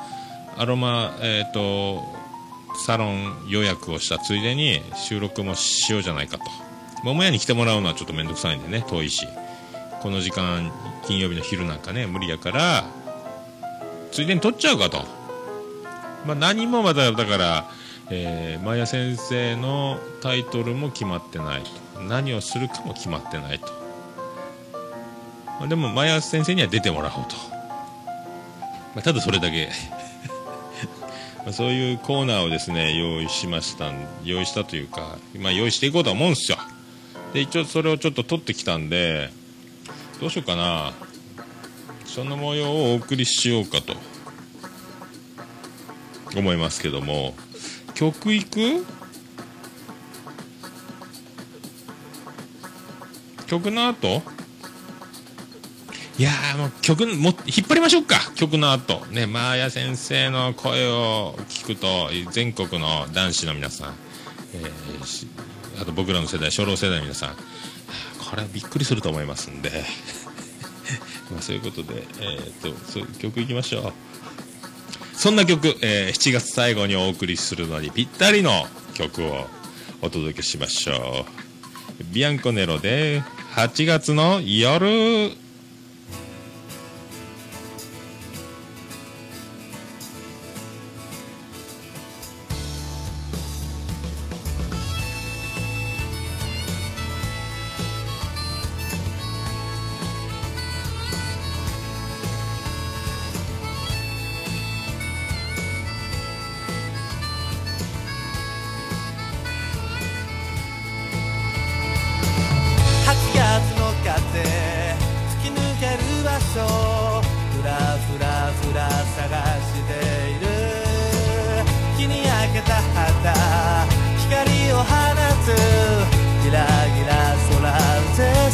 [0.58, 2.04] アロマ、えーと、
[2.86, 6.71] サロン予約をしたついでに収録もしようじゃないかと。
[7.04, 9.28] 桃屋に来てもらうのはちょっと面倒くさいんでね遠いし。
[10.02, 10.72] この時間
[11.06, 12.86] 金曜日の昼なんかね無理やから
[14.12, 15.06] ついでに撮っちゃうかと、
[16.26, 17.70] まあ、何もまだだから、
[18.10, 22.02] えー、マヤ先生のタイトルも決まってないと。
[22.02, 23.68] 何をするかも決まってないと。
[25.60, 27.36] までも前安先生には出てもらおうと、
[28.96, 29.70] まあ、ただそれだけ。
[31.46, 33.92] まそういうコーナーをですね用意しました
[34.24, 36.58] 用意したというか、まあ、用意していこうとは思うんですよ。
[37.34, 39.30] で一応それをちょっと取ってきたんで
[40.20, 40.94] どうしようかな。
[42.06, 43.96] その模様をお送りしようかと。
[46.38, 47.34] 思いますけども。
[47.94, 48.86] 曲いく？
[53.48, 54.22] 曲の後？
[56.18, 58.18] いやもう曲も引っ張りましょうか。
[58.36, 59.06] 曲の後。
[59.08, 63.94] ねマーヤ先生の声を聞くと全国の男子の皆さん、
[64.54, 67.36] えーあと僕らの世代初老世代の皆さん。
[68.20, 69.72] これはびっくりすると思いますんで。
[71.32, 73.94] まあそういうことで、えー、とそう曲いきましょう。
[75.18, 79.48] そんな曲、えー7月最後にお送りするのにぴったりの曲を
[80.02, 81.26] お届けしましょ
[82.00, 82.04] う。
[82.14, 83.24] ビアンコネロで
[83.56, 85.41] 8月の夜。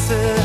[0.08, 0.37] ゼ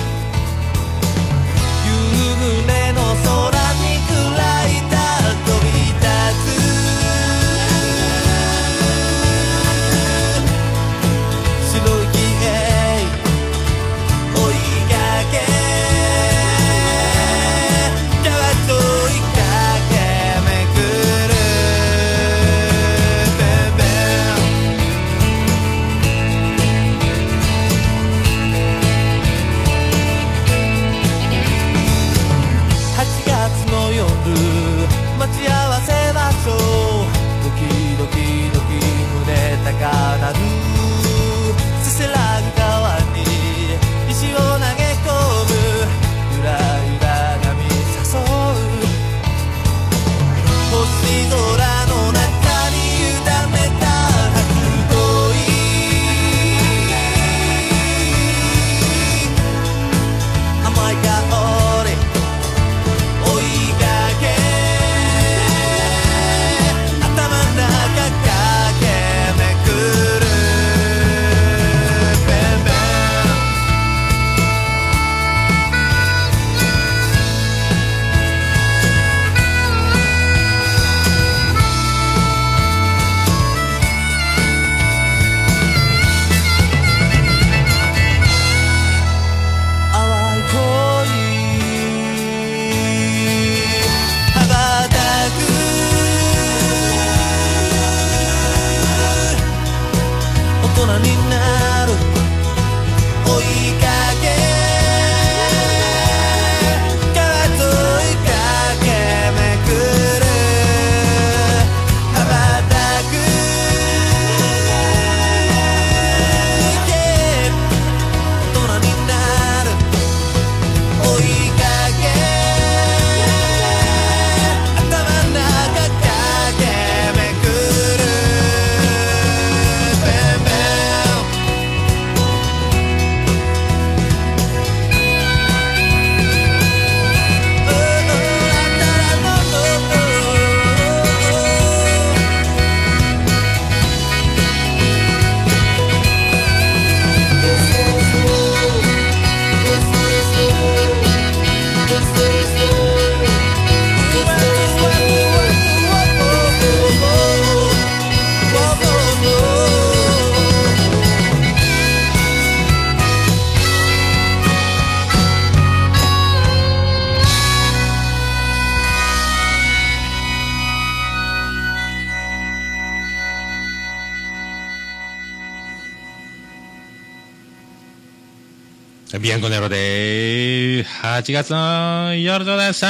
[179.53, 182.87] ネロで8月の夜でございました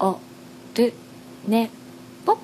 [0.00, 0.18] お
[0.76, 0.94] る
[1.46, 1.70] ね
[2.24, 2.38] ぽ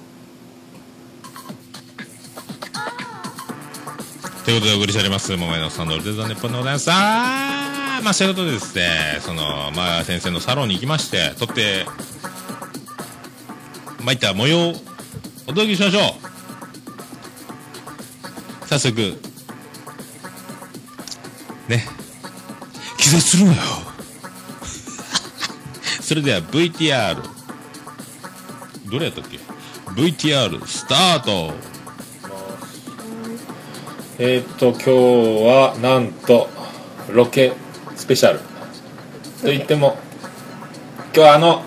[4.45, 11.87] ということでお送りしております桃屋のサンドルデザネッポンでございますあーまあそういうことでですねそのまあ先生のサロンに行きまして撮って
[14.05, 14.75] まあいった模様を
[15.45, 16.22] お届けしましょう
[18.73, 19.19] 早速。
[21.69, 21.85] ね。
[22.97, 23.59] 気絶するなよ。
[26.01, 27.23] それでは VTR
[28.91, 29.39] どれやったっけ
[29.91, 31.53] ？VTR スタート。
[34.19, 34.91] えーっと今日
[35.45, 36.49] はなんと
[37.11, 37.53] ロケ
[37.95, 38.39] スペシャル。
[39.43, 39.99] と言っても
[41.15, 41.63] 今日はあの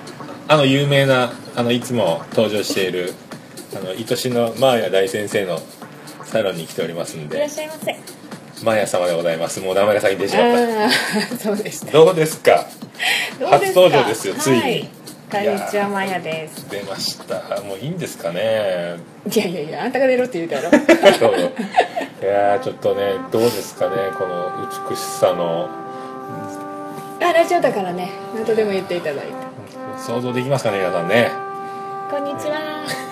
[0.47, 3.13] あの有名なあのいつも登場している
[3.75, 5.61] あの愛しのマーヤ大先生の
[6.35, 7.95] サロンに来ておりますんいらっでしゃいませ。
[8.61, 9.61] マーヤ様でございます。
[9.61, 10.89] もう名前が先に出ちまっ
[11.39, 12.65] そうでしたたどうですか？
[13.39, 14.59] 初登場ですよついに。
[14.59, 14.89] はい。
[15.31, 16.69] こんにちはまやです。
[16.69, 17.61] 出ました。
[17.61, 18.97] もういいんですかね？
[19.33, 20.69] いやいやいやあんたが出ろって言うたろ。
[21.17, 21.39] そう。
[22.21, 23.95] いやーちょっとねどうですかね？
[24.17, 24.51] この
[24.89, 25.69] 美しさの。
[27.21, 28.09] あラジオだからね。
[28.35, 29.31] 何とでも言っていただいて。
[30.05, 31.31] 想像できますかね皆さんね。
[32.11, 33.04] こんにちは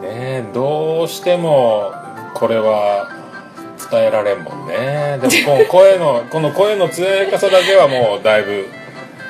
[0.00, 0.08] ね
[0.48, 1.92] えどうしても
[2.34, 3.08] これは
[3.90, 5.18] 伝えられんもんね。
[5.20, 8.66] でもこの声の この声の強やかさだけはもうだいぶ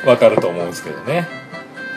[0.06, 1.26] わかると思うんですけどね。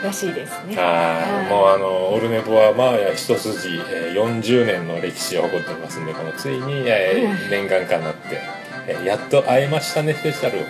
[0.02, 0.76] ならしいですね。
[0.76, 1.50] はい。
[1.50, 8.38] もうあのオルネポはまあや一筋、えー40年の歴史を誇ってますんでこのついに、えー念願かなって、
[8.86, 10.64] えーやっと会えましたねスペシャル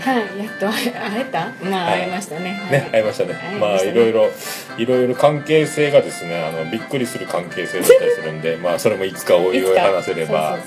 [0.00, 1.52] はいやっと会え会えた？
[1.64, 2.00] まあはい。
[2.02, 2.60] 会えましたね。
[2.70, 3.34] ね、会いましたね。
[3.60, 3.88] まあね。
[3.90, 4.30] いろいろ
[4.78, 10.58] いろいろ関係性がですねあのびっくりする関係性だったりするんで まあそれもいつかおいおい話せれば。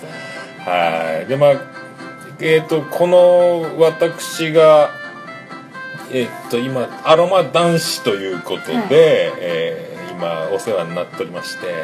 [0.66, 1.26] はい。
[1.28, 1.54] でまあ
[2.42, 4.90] えっ、とこの私が
[6.12, 8.88] えっ、と今アロマ男子ということで、はい。
[9.42, 11.76] えー今お世話になっておりまして、はい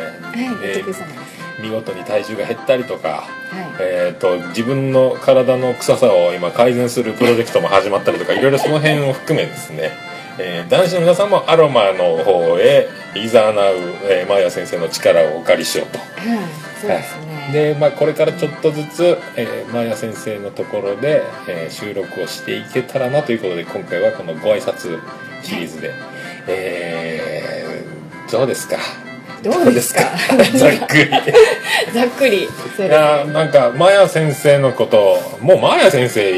[0.63, 3.28] えーお得様ですね見事に体重が減ったりとか、はい。
[3.80, 9.91] えー、と自分の体の臭さを今改善するプロジェクトも始まったりとかいろいろその辺を含めですね、
[10.39, 13.76] えー男子の皆さんもアロマの方へいざなう、
[14.09, 15.99] えー、マーヤ先生の力をお借りしようと。
[15.99, 17.49] うですね。
[17.51, 24.99] で、まあ、これからちょっとずつ、えー、マーヤ先生のところで、えー収録をしていけたらなということで今回はこのご挨拶
[25.43, 25.91] シリーズで、
[26.47, 28.78] えーどうですか？
[29.44, 30.02] どうですか？
[30.56, 31.10] ざっくり。
[31.94, 32.44] ざっくり。
[32.44, 32.48] い
[32.82, 36.34] やーなんかマーヤ先生のこともうマーヤ先生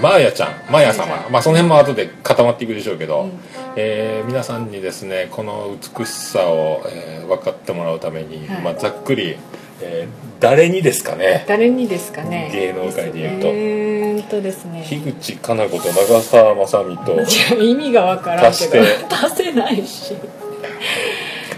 [0.00, 1.26] マーヤちゃんマーヤ様。
[1.30, 3.30] まあその辺も後で固まっていくでしょうけど、うん。
[3.76, 8.58] えー皆さんにですねこの美しさを、えー分かってもらうために、はい。
[8.62, 9.36] まあ、ざっくり、
[9.82, 11.44] えー誰にですかね？
[11.48, 12.50] 誰にですかね？
[12.52, 13.48] 芸能界で言うと。
[13.48, 14.84] うーんとですね。
[14.86, 17.16] 樋口かな子と長澤まさみと、
[17.58, 18.84] 意味がわからんけど。
[19.10, 20.12] 足せないし。
[20.12, 21.15] えー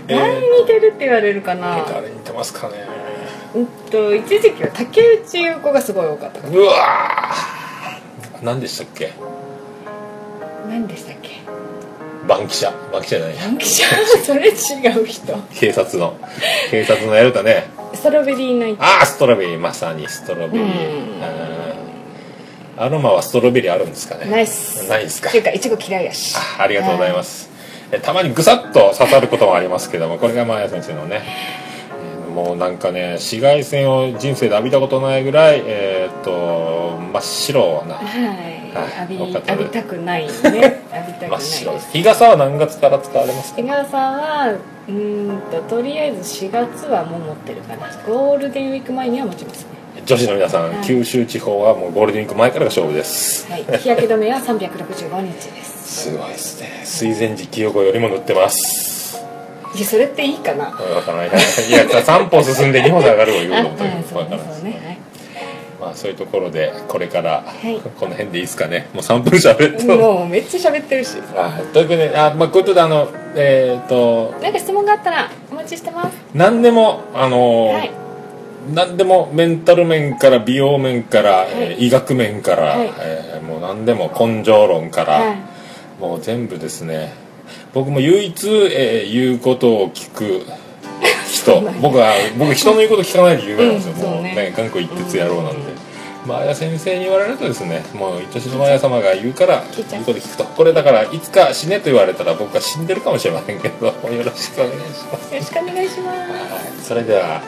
[0.09, 2.75] 誰に似てるって言われるかな、誰に似てますかね。
[3.55, 6.49] うんと一時期は竹内優子がすごい多かった。
[6.49, 8.45] うわー。
[8.45, 9.13] 何でしたっけ？
[10.69, 11.31] 何でしたっけ？
[12.27, 12.93] バンキシャ。
[12.93, 13.37] バンキシャじゃない。
[13.37, 13.89] バンキシャ？
[14.23, 14.53] それ違
[15.03, 15.35] う人。
[15.55, 16.17] 警察の。
[16.71, 17.65] 警察のやるたね。
[17.95, 18.83] ストロベリーナイト。
[18.83, 19.59] ああストロベリー。
[19.59, 20.69] まさにストロベリー。
[22.77, 24.31] アロマはストロベリーあるんですかね。
[24.31, 24.87] ナイス。
[24.89, 25.31] ないですか。
[25.31, 26.37] っていうかいちご嫌いやし。
[26.37, 27.48] あありがとうございます、え
[28.03, 31.69] たまにぐさっと刺さることもありますけどもこれがマーヤ先生のね、えー
[32.29, 38.59] もうなんかね紫外線を人生で浴びたことないぐらいえーっと真っ白なはい、はい
[39.01, 40.31] 浴び浴びたくないね。
[40.45, 41.41] 浴びたくない。
[41.93, 43.61] 日傘は何月から使われますか？
[43.61, 44.53] 江川さんは
[44.89, 47.89] うーんととりあえず4月はもう持ってるかな。
[48.07, 49.69] ゴールデンウィーク前には持ちますね
[50.09, 50.87] 女子の皆さん、はい。
[50.87, 53.47] 九州地方はもうゴールデンウィーク前からが勝負です。
[53.53, 53.65] はい。
[53.79, 56.05] 日焼け止めは365日です。
[56.09, 56.83] すごいですね。
[56.87, 59.23] 水前寺清子よりも塗ってます。
[59.75, 60.69] いやそれっていいかな。
[60.69, 61.29] うんわからない。
[61.29, 64.99] いや3歩進んで2歩で上がるを言あうのとはいそうねわからないそうね。
[65.79, 67.79] まあそういうところでこれから、い。
[67.79, 68.89] この辺でいいですかね。
[68.95, 69.89] もう3分喋ると。
[69.89, 71.19] はいもうめっちゃ喋ってるし。
[71.37, 76.17] あというわけであ、まあ、ことであのえっ、となんか質問があったらお待ちしてます。
[76.33, 78.08] 何でもあのーはい
[78.73, 82.91] 何でもメンタル面から美容面から、えー医学面から、はい。
[83.01, 85.37] えーもう何でも根性論から、はい。
[86.01, 87.13] もう全部ですね。
[87.73, 90.43] 僕も唯一、えー言うことを聞く
[91.31, 95.59] 人 僕は僕人の言うこと聞かないで有名なんですよ、うんもうね頑固一徹野郎なんで、
[96.27, 100.45] マーヤ先生に言われるとですねもう愛しのマーヤ様が言うから言うこと聞くと。
[100.45, 103.93] これだからいつか死ねと言われたら僕は死んでるかもしれませんけど よ
[104.25, 105.35] ろしくお願いします。
[105.35, 106.19] よろしくお願いします。
[106.19, 106.83] はい。
[106.83, 107.41] それでは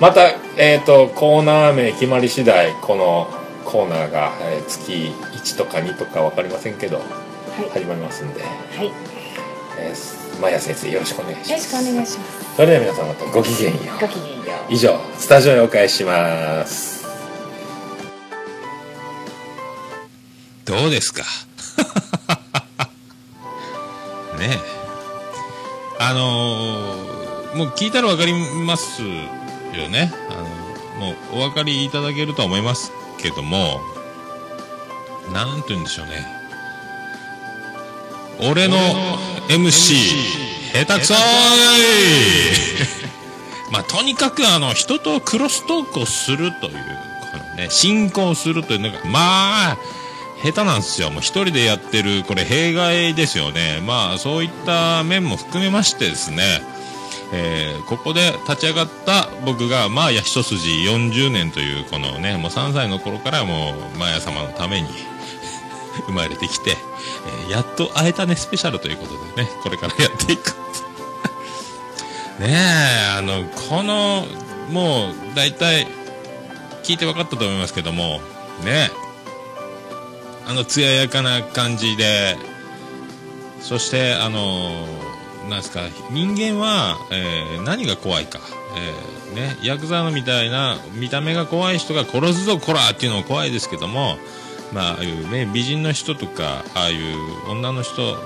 [0.00, 3.28] また、えー、とコーナー名決まり次第この
[3.64, 7.02] コーナーが、えー月1とか2とか分かりませんけどは
[7.66, 7.70] い。
[7.70, 8.48] 始まりますんで、は
[8.82, 8.86] い。
[8.86, 8.92] よ
[9.78, 11.52] えー、マヤ先生よろしくお願いします。
[11.52, 12.54] ろしくお願いします。
[12.56, 14.00] それでは皆さんまたごきげんよう。
[14.00, 14.72] ごきげんよう。
[14.72, 17.04] 以上スタジオへお返しします。
[20.64, 21.22] どうですか？
[24.38, 24.58] ねえ。
[26.00, 27.14] あのー
[27.56, 28.32] もう聞いたら分かり
[28.66, 29.00] ます
[29.88, 30.12] ね。
[30.30, 30.64] あの
[31.06, 33.80] もうお分かりいただけるとは思いますけども
[35.32, 36.26] なんと言うんでしょうね。
[38.40, 38.76] 俺の
[39.48, 39.94] MC
[40.72, 41.20] 下手くそーい。
[43.70, 46.72] まあとにかくあの人とクロストークをするという
[47.32, 49.78] このね進行するというのがまあ
[50.42, 51.10] 下手なんですよ。
[51.10, 53.80] もう一人でやってるこれ弊害ですよね。
[53.84, 56.62] まあそういった面も含めましてですね。
[57.34, 64.88] えーここで立ち上がった僕がマーヤ一筋40年というこのねもう3歳の頃からもうマーヤ様のために
[66.06, 70.50] 生まれてきて、えーやっと会えたねスペシャルということでねこれからやっていく
[72.38, 74.26] ねえあのこの
[74.70, 75.86] もう大体
[76.82, 78.20] 聞いて分かったと思いますけども
[78.64, 78.90] ね
[80.46, 82.36] あの艶やかな感じで
[83.60, 84.86] そしてあの
[85.48, 85.80] なんですか
[86.10, 88.40] 人間は、えー何が怖いか、
[88.76, 94.16] えーね、ヤクザのみたいな見た目が怖い人が殺すぞこらっていうのも怖いですけども
[94.72, 98.16] まあああいうね美人の人とかああいう女の人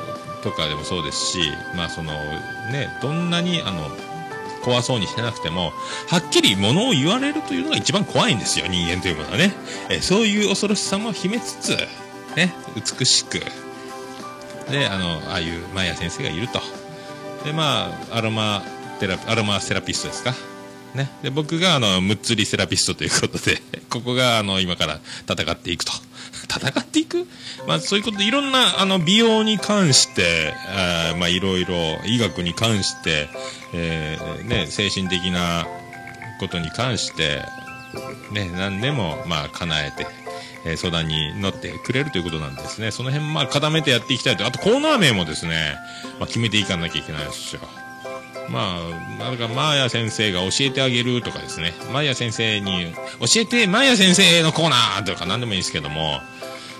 [0.43, 1.39] とかでもそうですし
[1.77, 2.12] まあその
[2.73, 3.89] ねどんなにあの
[4.64, 5.73] 怖そうにしてなくても
[6.09, 9.53] はっきりものを言われるというのが一番怖いんですよ人間というものはね、
[9.89, 11.77] えそういう恐ろしさも秘めつつ
[12.37, 13.41] ね美しく。
[14.71, 16.61] であのああいうマヤ先生がいると。
[17.45, 18.62] でまあアロマ
[19.01, 20.34] テラアロマセラピストですか？
[20.95, 21.11] ね。
[21.22, 23.61] で僕があのむっつりセラピストということで
[23.91, 25.93] ここがあの今から戦っていくと。
[26.51, 27.26] 戦っていく？
[27.66, 31.74] まあそういうことでいろんなあの美容に関してあまあいろいろ
[32.05, 33.28] 医学に関して、
[33.74, 35.66] えーね精神的な
[36.41, 37.43] ことに関して
[38.32, 40.07] ね、何でも、まあ、叶えて、
[40.65, 42.91] えー相談に乗ってくれるということなんですね。
[42.91, 44.45] その辺、まあ、固めてやっていきたいと。
[44.47, 45.77] あと、コーナー名もですね、
[46.19, 47.63] まあ、決めていかなきゃいけないですよ。
[48.49, 56.15] まあ、まあ、だから、マーヤ先生が教えてあげるとかですね、マーヤ先生に、教えて、マーヤ先生のコーナーとか何でもいいですけども、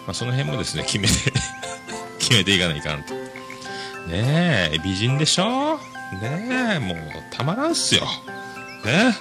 [0.07, 1.15] まあ、その辺もですね、決めて、
[2.19, 3.15] 決めていかないかんと。
[3.15, 5.77] ねえ、美人でしょ？
[6.23, 6.99] ねえ、もう、
[7.31, 8.01] たまらんっすよ。
[8.85, 9.15] ね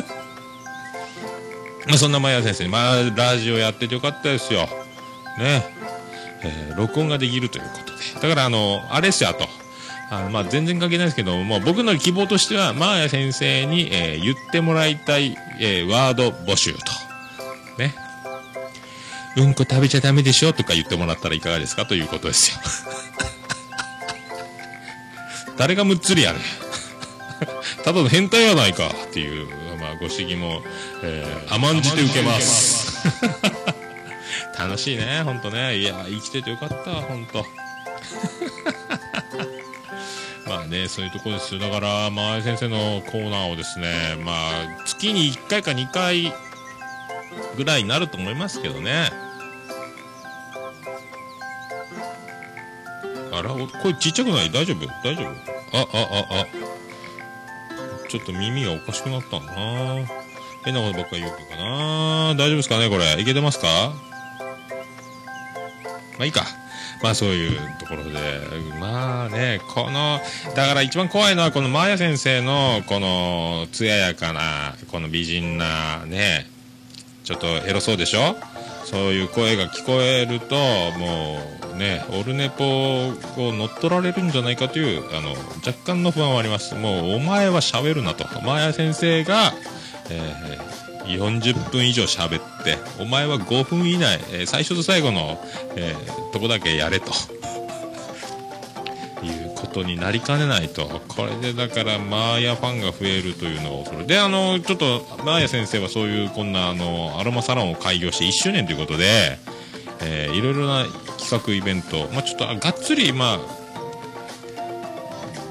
[0.00, 0.05] え
[1.86, 4.68] まあ、そんなマヤ先生に、まあ、ラジオやっててよかったですよ。
[5.38, 5.64] ね。
[6.42, 8.20] えー録音ができるということで。
[8.20, 9.48] だから、あの、あれっすよ、あと。
[10.10, 16.80] あのまあ、全然関係ないですけども、僕の希望としては、マーヤ先生に、えー言ってもらいたい、えーワード募集と。
[17.78, 17.94] ね。
[19.36, 22.58] うんこ食べちゃダメでしょとか言ってもらったらいかがですかということですよ。
[25.58, 26.42] 誰がむっつりやねん。
[27.84, 29.48] ただの変態やないかっていう、
[29.98, 30.62] ご指摘も、
[31.02, 32.96] えー甘んじて受けます。
[34.58, 35.76] 楽しいね、ほんとね。
[35.78, 37.44] いや、生きててよかった、ほんと。
[40.46, 41.60] まあね、そういうとこですよ。
[41.60, 46.32] だから、まあ、先生のコーナーをですね、まあ、月に1回か2回
[47.56, 49.10] ぐらいになると思いますけどね。
[53.32, 53.50] あら、
[53.82, 54.50] 声ちっちゃくない？
[54.50, 54.86] 大丈夫？
[55.04, 55.78] 大丈夫？
[55.78, 56.65] あ、あ、あ、あ。
[58.18, 60.06] ちょっと耳がおかしくなったんだな。
[60.64, 62.34] 変なことばっかり言うかな。
[62.34, 63.20] 大丈夫ですかねこれ。
[63.20, 63.66] いけてますか？
[66.18, 66.44] まあいいか。
[67.02, 68.10] まあそういうところで、
[68.80, 70.18] まあね、この、
[70.54, 76.46] だから一番怖いのはこのマーヤ先生のこの艶やかな、この美人なね、
[77.22, 78.34] ちょっとエロそうでしょ？
[78.86, 80.54] そういう声が聞こえると、
[80.98, 85.30] もうね、オルネポを乗っ取られるんじゃないかという、あの、
[85.66, 86.74] 若干の不安はあります。
[86.74, 88.24] もう、お前は喋るなと。
[88.42, 89.52] マーヤ先生が、
[90.10, 95.40] えー40分以上喋って、お前は5分以内、えー最初と最後の、
[95.76, 97.12] えーとこだけやれと。
[99.22, 101.00] いうことになりかねないと。
[101.08, 109.38] これでだから、マーヤファンが増えるというのを、それで、あの、ちょっと、マーヤ先生はそういう、こんな、あの、アロマサロンを開業して1周年ということで、
[110.00, 110.84] えーいろいろな
[111.18, 113.40] 企画イベント、まあちょっと、がっつり、まあ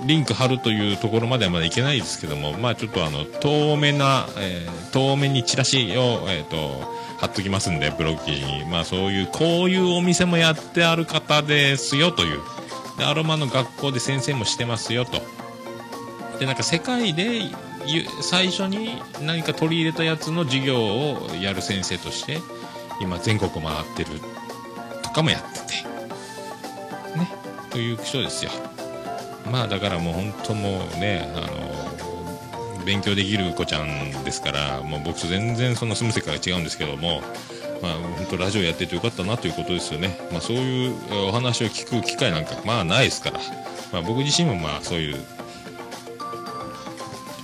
[0.06, 8.66] リンク貼るというところまではまだいけないですけども、まあちょっとあの、遠目な、えー遠目にチラシを、えっ、と、貼っときますんで、ブログ記事に。
[8.66, 12.39] まあそういう、こういうお店もやってある方ですよという。
[12.98, 15.22] で、アロマの学校で先生もしてますよと。
[16.39, 17.41] で、なんか世界で
[18.22, 22.39] 最初に何か取り入れたやつの授業をやる先生として、
[23.02, 23.64] 今全国回っ
[23.96, 24.20] てる
[25.02, 25.66] とかもやってて。
[27.18, 27.30] ね。
[27.70, 28.52] という人ですよ。
[29.52, 37.22] まあだからもう本当もうね、あの、勉強できる子ちゃんですから、もう僕と全然その住む世界が違うんですけども、
[37.82, 40.20] まあ本当ラジオやっててよかったなということですよね。
[40.32, 40.96] まあそういう
[41.28, 43.39] お話を聞く機会なんかまあないですから、
[43.91, 45.18] まあ僕自身もまあそういう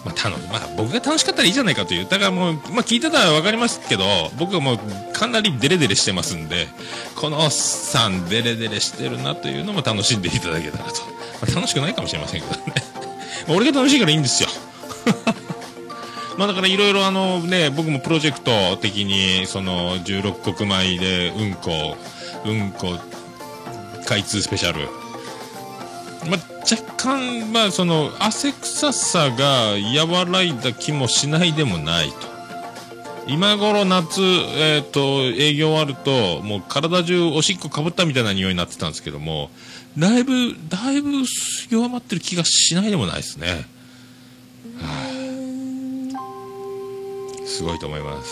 [0.05, 4.03] まあ、まあ、僕が楽しかったらいいじゃないかというだからもう、まあ、聞いてたら分かりますけど
[4.37, 4.79] 僕はもう
[5.13, 6.67] かなりデレデレしてますんで
[7.15, 11.01] このおっさんデレデレしてるなというのも楽しんでいただけたらと、
[11.41, 12.73] まあ楽しくないかもしれませんけどね。
[13.47, 14.49] ま俺が楽しいからいいんですよ。
[16.37, 21.97] まあだからいろいろあのね僕もプロジェクト的にその16国米でうんこ
[22.45, 22.97] うんこ
[24.05, 24.87] 開通スペシャル
[26.29, 29.73] まあ、若干、まあ、その汗臭さが
[30.05, 32.31] 和らいだ気もしないでもないと。
[33.27, 39.51] 今頃夏、えー、と営業あるともう体中おしっこかぶったみたいな匂いになってたんですけども
[39.97, 41.11] だいぶだいぶ
[41.69, 43.65] 弱まってる気がしないでもないですね、
[44.79, 45.21] はあ
[47.45, 48.31] すごいと思います。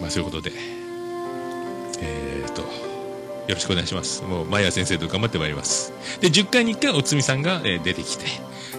[0.00, 0.52] まあそういうことで
[2.00, 2.89] えっ、と。
[3.50, 4.22] よろしくお願いします。
[4.22, 5.92] もう、マイヤ先生と頑張ってまいります。
[6.20, 8.24] で、10回に1回、おつみさんが、えー出てきて、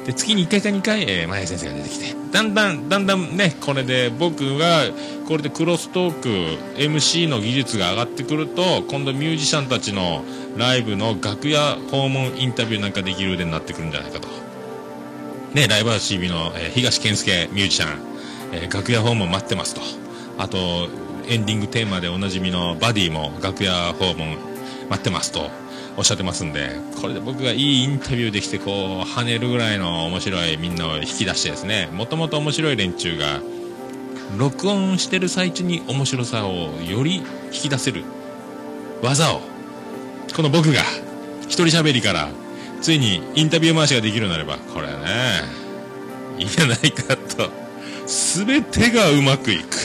[0.06, 4.86] で、月に1回か2回、えー、マイヤ先生が出てきて、だんだん、だんだんね、これで僕が、
[5.28, 6.30] これでクロストーク、
[6.78, 10.24] MC の技術が上がってくると、今度ミュージシャンたちの
[10.58, 14.28] ライブの楽屋訪問インタビューなんかできる腕になってくるんじゃないかと。
[15.54, 18.00] ね、ライブハウス CB の、えー東健介ミュージシャン、
[18.54, 19.82] えー楽屋訪問待ってますと。
[20.38, 20.88] あと、
[21.28, 24.38] エンディングテーマでおなじみのバディも楽屋訪問
[24.92, 25.50] 待ってますと
[25.96, 26.70] おっしゃってますんで、
[27.02, 33.42] これで僕がいいインタビューできて、こう、跳ねるぐらいの面白いみんなを引き出してですね、もともと面白い連中が、
[34.38, 37.24] 録音してる最中に面白さをより
[37.54, 38.04] 引き出せる
[39.02, 39.42] 技を、
[40.36, 40.82] この僕が、
[41.44, 42.30] 一人喋りから、
[42.82, 44.94] ついにインタビュー回しができるようになれば、これね、
[46.38, 47.50] いいんじゃないかと、
[48.08, 49.78] すべてがうまくいく。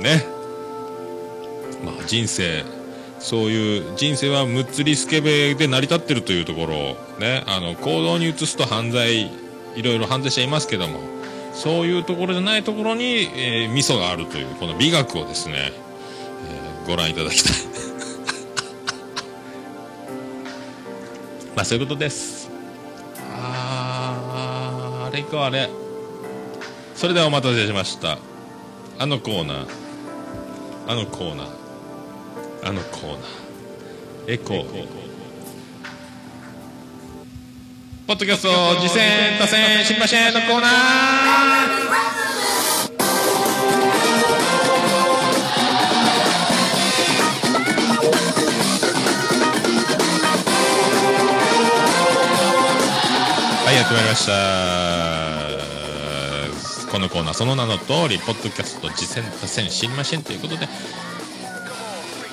[0.00, 0.26] ね。
[1.84, 2.64] まあ人生、
[3.20, 9.30] そういう人生は6つリスケベで成り立ってるというところをね、あの、行動に移すと犯罪、
[9.76, 11.00] いろいろ犯罪者いますけども、
[11.52, 15.72] そういうところじゃないところに、えー、味噌があるという、この美学をですね、
[16.48, 17.52] えーご覧いただきたい。
[21.54, 22.48] まあそういうことです。
[23.42, 25.68] あー、あれかあれ。
[26.94, 28.16] それではお待たせしました。
[28.98, 29.66] あのコーナー。
[30.86, 31.57] あのコーナー。
[32.62, 34.32] あのコーナー。
[34.34, 35.08] エコー。
[38.06, 38.48] ポッドキャスト、
[38.80, 40.70] 次戦、多戦、新馬戦のコーナー
[53.66, 54.32] はい、やってまいりました。
[56.90, 60.66] このコーナー、その名の通り、ポッドキャスト、次戦、多戦、新馬戦ということで、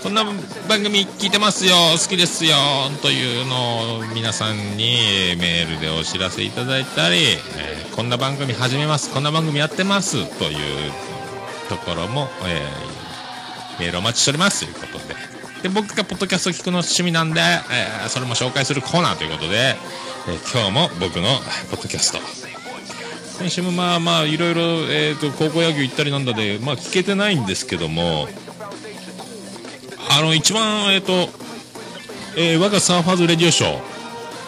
[0.05, 0.23] こんな
[0.69, 2.55] 番組聞いてますよ、好きですよ、
[3.01, 7.17] というのを皆さんにメールでお知らせいただいたり、
[7.57, 10.91] えーこんな番組始めます、こんな番組やってます、という
[11.69, 15.15] ところも、えーメールお待ちしております、ということで。
[15.63, 19.75] で、僕がポッドキャスト聞くの趣味なんで、えーそれも紹介するコーナーということで、
[20.27, 21.29] え今日も僕の
[21.71, 22.19] ポッドキャスト、
[23.39, 28.29] 先週もまあまあいろいろ、えー、と高校野球行ったりなんだで、まあ、聞けてないんですけども
[30.09, 31.29] あの一番えっ、と、
[32.37, 33.79] えー我がサーファーズレディオショー、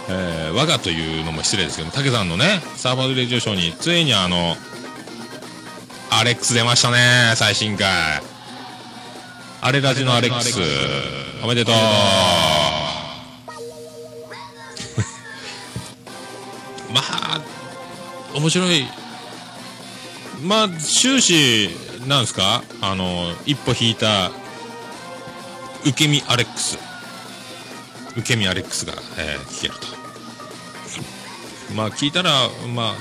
[0.10, 4.56] えー我がというのも失礼ですけど武さんのねサーファーズレディオショーについにあの
[6.10, 7.88] アレックス出ましたね最新回。
[9.60, 10.60] アレラジのアレックス。
[11.44, 11.76] おめでとう。
[16.94, 17.42] まあ
[18.34, 18.88] 面白い。
[20.44, 21.70] まあ終始
[22.08, 22.64] なんですか？
[22.82, 24.32] あの一歩引いた
[25.88, 26.78] 受け身アレックス。
[28.18, 29.88] 受け身アレックスが、えー聞けると。
[31.76, 32.32] まあ聞いたら
[32.76, 32.96] まあ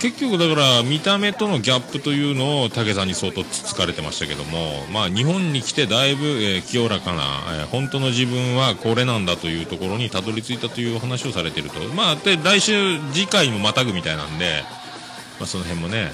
[0.00, 7.22] 結局だから見た目とのギャップというのを武さんに相当つつかれてましたけどもまあ日本に来てだいぶ、えー清らかな、
[7.60, 11.80] えー本当の自分はこれなんだというところにたどり着いたという話をされてると。
[11.94, 14.62] まあで来週次回もまたぐみたいなんで
[15.40, 16.12] まあその辺もね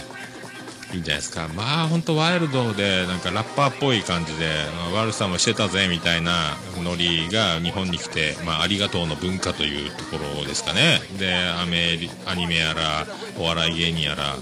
[0.92, 1.48] いいんじゃないですか。
[1.48, 4.46] まあ本当ワイルドでなんかラッパーっぽい感じで
[4.92, 11.00] あ悪さもしてたぜみたいなノリが日本に来て、まあ、ありがとうの文化というところですかね。
[11.18, 13.06] でアメリアニメやら
[13.38, 14.36] お笑い芸人やら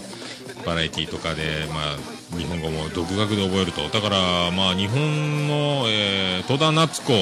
[0.66, 3.88] バラエティーとかで、まあ、日本語も独学で覚えると。
[3.88, 7.12] だからまあ日本の、えー戸田夏子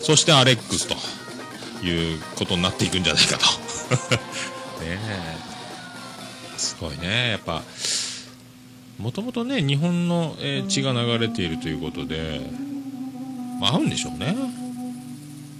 [0.00, 0.94] そしてアレックスと
[1.84, 3.44] いうことになっていくんじゃないかと。
[4.82, 4.98] ね
[5.46, 5.49] え。
[6.60, 7.30] すごいね。
[7.30, 7.62] やっぱ
[8.98, 12.40] もともとね日本の、え血が流れているということで、
[13.60, 14.36] まあ、合うんでしょうね。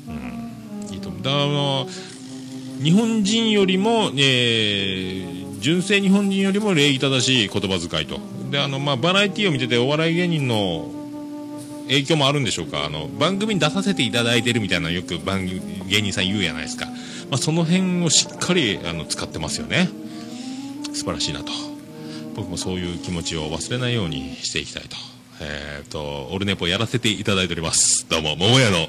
[0.09, 0.95] うん。
[0.95, 1.23] いいと思う。
[1.23, 1.87] だからあの
[2.83, 8.19] 日本人よりも、えー純正日本人よりも礼儀正しい言葉遣いと。
[8.51, 10.91] であの、まあ、バラエティーを見ててお笑い芸人の
[11.87, 12.85] 影響もあるんでしょうか。
[12.85, 16.93] あの番組に出させていただいてるみたいなよく番芸人さん言うじゃないですか、ま
[17.33, 19.89] あ、その辺をしっかりあの使ってますよね。
[20.93, 21.53] 素晴らしいなと。
[22.35, 24.97] 僕もそういう気持ちを忘れないようにしていきたいと。
[25.41, 28.09] えっ、とオルネポやらせていただいております。
[28.09, 28.89] どうも桃屋の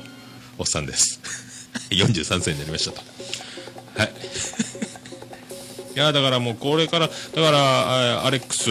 [0.57, 1.19] おっさんです。
[1.91, 3.01] 43歳になりましたと。
[3.97, 4.13] はい。
[5.95, 8.69] いやだからもうこれからだからアレックス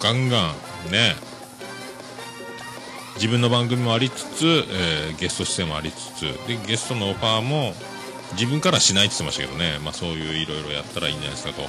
[0.00, 0.54] ガンガ
[0.88, 1.16] ンね。
[3.16, 7.74] 自分の番組もありつつ、えーゲスト出演もありつつでゲストのオファーも
[8.32, 11.68] 自分からしないって言ってましたけどね、まあ、そういういろいろやったらいいんじゃないですかと。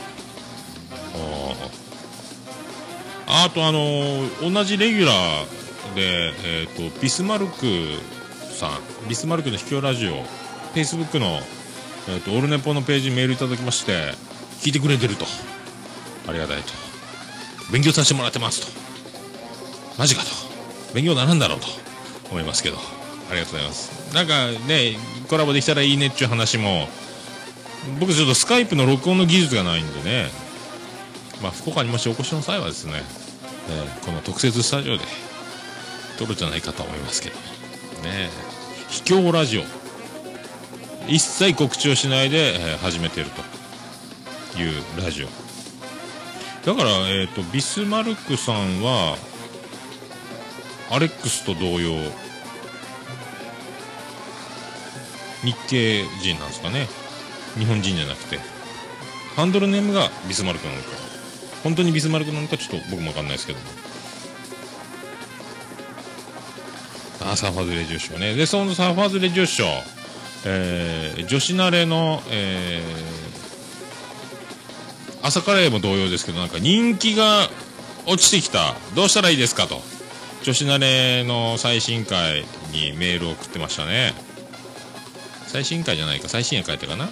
[3.27, 7.65] あとあのー同じレギュラーで、えー、とビスマルク
[8.53, 9.07] さん。
[9.09, 10.11] ビスマルクの秘境ラジオ。
[10.11, 11.39] フェイスブックの
[12.07, 14.11] えー、とオルネポのページにメールいただきまして
[14.59, 15.25] 聞いてくれてると。
[16.27, 16.73] ありがたいと。
[17.71, 18.67] 勉強させてもらってますと。
[19.97, 20.29] マジかと。
[20.93, 21.67] 勉強ならんだろうと
[22.29, 23.02] 思いますけど。
[23.29, 24.13] ありがとうございます。
[24.13, 24.97] なんかね
[25.27, 26.87] コラボできたらいいねっていう話も
[27.99, 30.27] 僕ちょっとスカイプの録音の技術がないんでね。
[31.41, 33.03] まあ福岡にもしお越しの際はですね、
[33.69, 35.03] えこの特設スタジオで
[36.17, 37.35] 撮るじゃないかと思いますけど。
[38.03, 38.29] ね
[38.89, 39.63] 秘境ラジオ。
[41.07, 43.27] 一切告知をしないで、え始めてる
[44.53, 45.27] というラジオ。
[46.65, 49.17] だから、えー、とビスマルクさんは
[50.89, 51.91] アレックスと同様
[55.43, 56.87] 日系人なんですかね。
[57.57, 58.39] 日本人じゃなくて。
[59.35, 60.89] ハンドルネームがビスマルクなのか。
[61.63, 63.65] 本当にビスマルクなのかちょっと僕もわかんないですけども。
[67.21, 68.35] あーサーファーズレジオショーね。
[68.35, 69.69] でそのサーファーズレジオショー。
[70.45, 73.13] えー女子慣れの、えー
[75.25, 77.49] 朝カレーも同様ですけどなんか人気が
[78.05, 78.75] 落ちてきた。
[78.93, 79.81] どうしたらいいですかと。
[80.43, 82.41] 女子慣れの最新回
[82.73, 84.13] にメールを送ってましたね。
[85.53, 87.09] 最新回じゃないか最新夜書いたかな。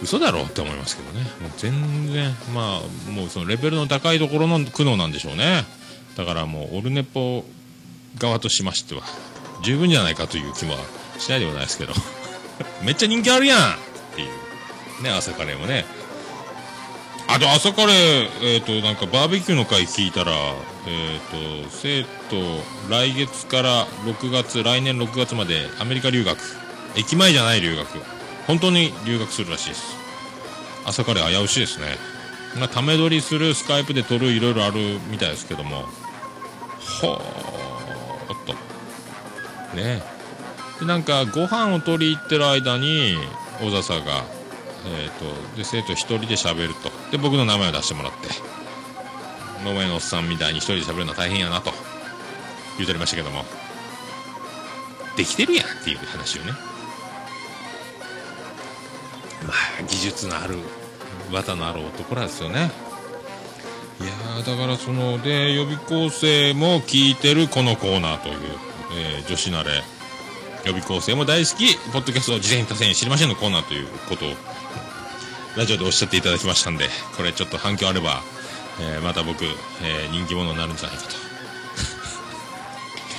[0.00, 1.24] 嘘だろうって思いますけどね。
[1.40, 5.64] もう全然まあもうそのレベルの高いところの苦悩なんでしょうね。
[6.16, 7.44] だからもうオルネポ
[8.18, 9.02] 側としましては
[9.64, 10.76] 十分じゃないかという気も
[11.18, 11.92] しないでもないですけど。
[12.84, 13.76] めっちゃ人気あるやんっ
[14.14, 14.26] てい
[15.00, 15.02] う。
[15.02, 15.84] ね朝カレーもね。
[17.26, 20.32] あと朝カレーえっ、となんかバーベキューの回聞いたら
[20.86, 22.08] えっ、と生徒
[22.90, 26.38] 来月から6月来年6月までアメリカ留学。
[26.96, 27.86] 駅前じゃない留学。
[28.46, 29.96] 本当に留学するらしいです。
[30.84, 31.86] 朝カレー危うしいですね。
[32.58, 35.84] まあため撮りするスカイプで撮るいろいろあるみたいですけども。
[37.00, 38.54] ほーっと。
[39.76, 40.02] ね。
[40.80, 43.16] でなんかご飯を取り行ってる間に
[43.60, 44.24] 小笹が、
[44.86, 46.90] えー、とで生徒一人で喋ると。
[47.10, 48.61] で僕の名前を出してもらって。
[49.64, 51.72] 桃屋のおっさんみたいに一人で喋るのは大変やなと。
[52.78, 53.44] 言うておりましたけども。
[55.16, 56.52] できてるやんっていう話をね。
[59.46, 60.56] まあ技術のある
[61.30, 62.70] 綿のある男らですよね。
[64.00, 64.10] いや
[64.44, 68.36] だからそので予備校生も聞いてるこのコーナーという、
[68.94, 69.82] えー女子慣れ。
[70.64, 71.76] 予備校生も大好き。
[71.92, 74.28] ポッドキャストを事前に多戦知りませんのコーナーということを
[75.56, 78.22] ラジオでおっしゃっていただきましたんでこれちょっと反響あれば、
[78.80, 81.10] えーまた僕、えー人気者になるんじゃないかと。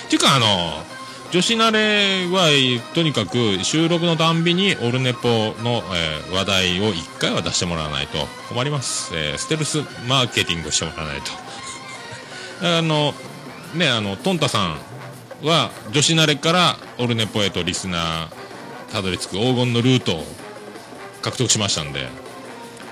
[0.05, 0.83] っていうかあの
[1.31, 2.49] 女子慣れは
[2.93, 8.27] とにかく収録のたんびにオルネポの、えー話題を1回は出してもらわないと。
[8.49, 11.31] 困ります、えーステルスマーケティングをしてもらわないと。
[12.77, 13.13] あの
[13.73, 14.77] ねあのトンタさん
[15.43, 18.27] は女子慣れからオルネポへとリスナー
[18.91, 20.35] たどり着く黄金のルートを
[21.23, 22.07] 獲得しましたんで、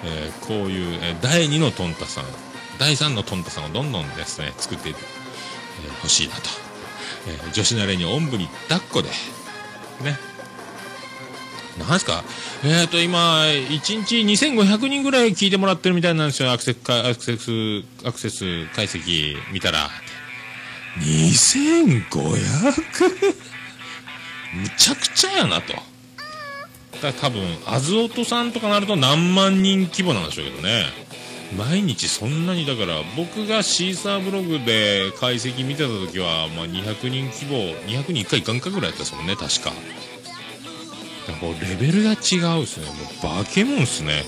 [0.04, 2.24] えーこういう、え第2のトンタさん
[2.82, 5.02] 第3のトンタさんをどんどんですね作っていって
[5.86, 6.42] えー欲しいなと、
[7.28, 9.10] えー女子慣れにおんぶに抱っこで。
[10.04, 10.18] ね。
[11.88, 12.24] なんすか？
[12.64, 16.52] えっ、と今1日2500人ぐらい聞いてもらってるみたいなんですよ。
[16.52, 17.52] アクセスアクセス
[18.04, 19.90] アクセス解析見たら。
[21.00, 22.02] 2500?
[24.54, 25.74] むちゃくちゃやなと。
[25.74, 25.84] だか
[27.04, 30.86] ら多分アズオトさんとかなると何万人規模なんでしょうけどね。
[31.58, 39.72] 毎日そんなにだから僕がシーサーブログで解析見てた時は、まあ、200人規模200人1回いかんかぐらいやったですもんね確か。
[41.28, 42.86] だからレベルが違うっすね。
[42.88, 44.24] もう化け物っすね。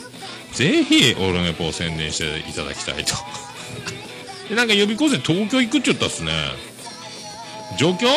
[0.51, 3.15] ぜひオールネポを宣伝していただきたいと。
[4.49, 6.31] でなんか予備校生東京行くって言ったっすね。
[7.77, 8.07] 上京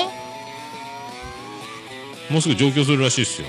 [2.28, 3.48] もうすぐ上京するらしいっすよ。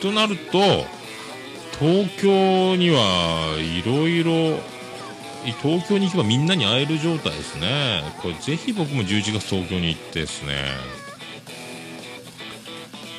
[0.00, 0.84] となると
[1.82, 4.60] 東京にはいろいろ
[5.60, 8.04] 東京に行けばみんなに会える状態ですね。
[8.22, 10.76] これぜひ僕も11月東京に行ってですね。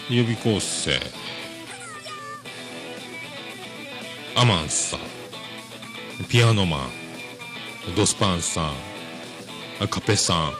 [0.10, 0.98] 予備校生。
[4.38, 5.00] アマンさん。
[6.30, 6.90] ピアノマン。
[7.98, 8.72] ドスパンさ
[9.82, 9.88] ん。
[9.90, 10.54] カペさん。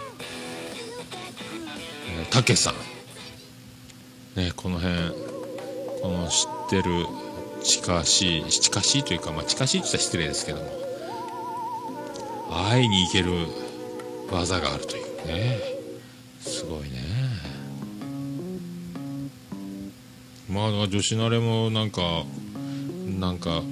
[2.30, 2.74] タケさん。
[4.36, 4.94] ねこの辺
[6.02, 7.23] この知ってる
[7.64, 10.72] 近しい近しいというか、まあ、近しいって言ったら失礼ですけども
[12.70, 13.32] 会いに行ける
[14.32, 15.60] 技があるというね。
[16.40, 17.02] すごいね。
[20.50, 22.02] まあ女子慣れもなんか
[23.20, 23.64] なんか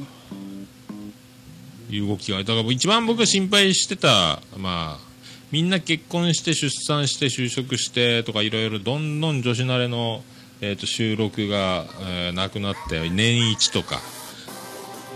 [1.89, 5.11] いう動きがだから一番僕が心配してたまあ
[5.51, 10.23] みんな結婚して出産して就職してとかいろいろどんどん女子慣れの、
[10.61, 13.99] えー、と収録が、えーなくなって年一とか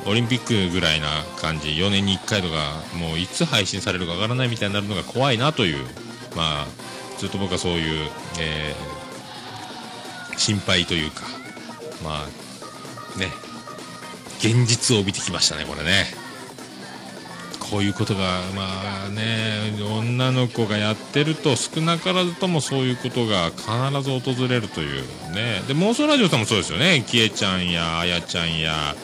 [0.07, 1.07] オリンピックぐらいな
[1.39, 5.85] 感じ4年に1回とかもういつ配信されるかわからないみたいになるのが怖いなという
[6.35, 6.67] まあ
[7.17, 8.95] ずっと僕はそういう、えー
[10.37, 11.23] 心配というか
[12.03, 13.27] まあね
[14.39, 16.24] 現実を帯びてきましたねこれね。
[17.69, 23.65] こういうことがまあね女の子がやってると少なからずともそういうことが必
[24.01, 25.01] ず訪れるという
[25.33, 25.61] ね。
[25.67, 27.03] で妄想ラジオさんもそうですよね。
[27.07, 28.95] キエちゃんやあやちゃんや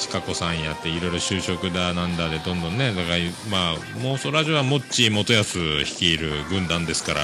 [0.00, 3.16] ちかこさんやっていろいろ就職だなんだでどんどんねだから
[3.50, 7.20] まあ妄想ラジオはモッチー元康率いる軍団ですから、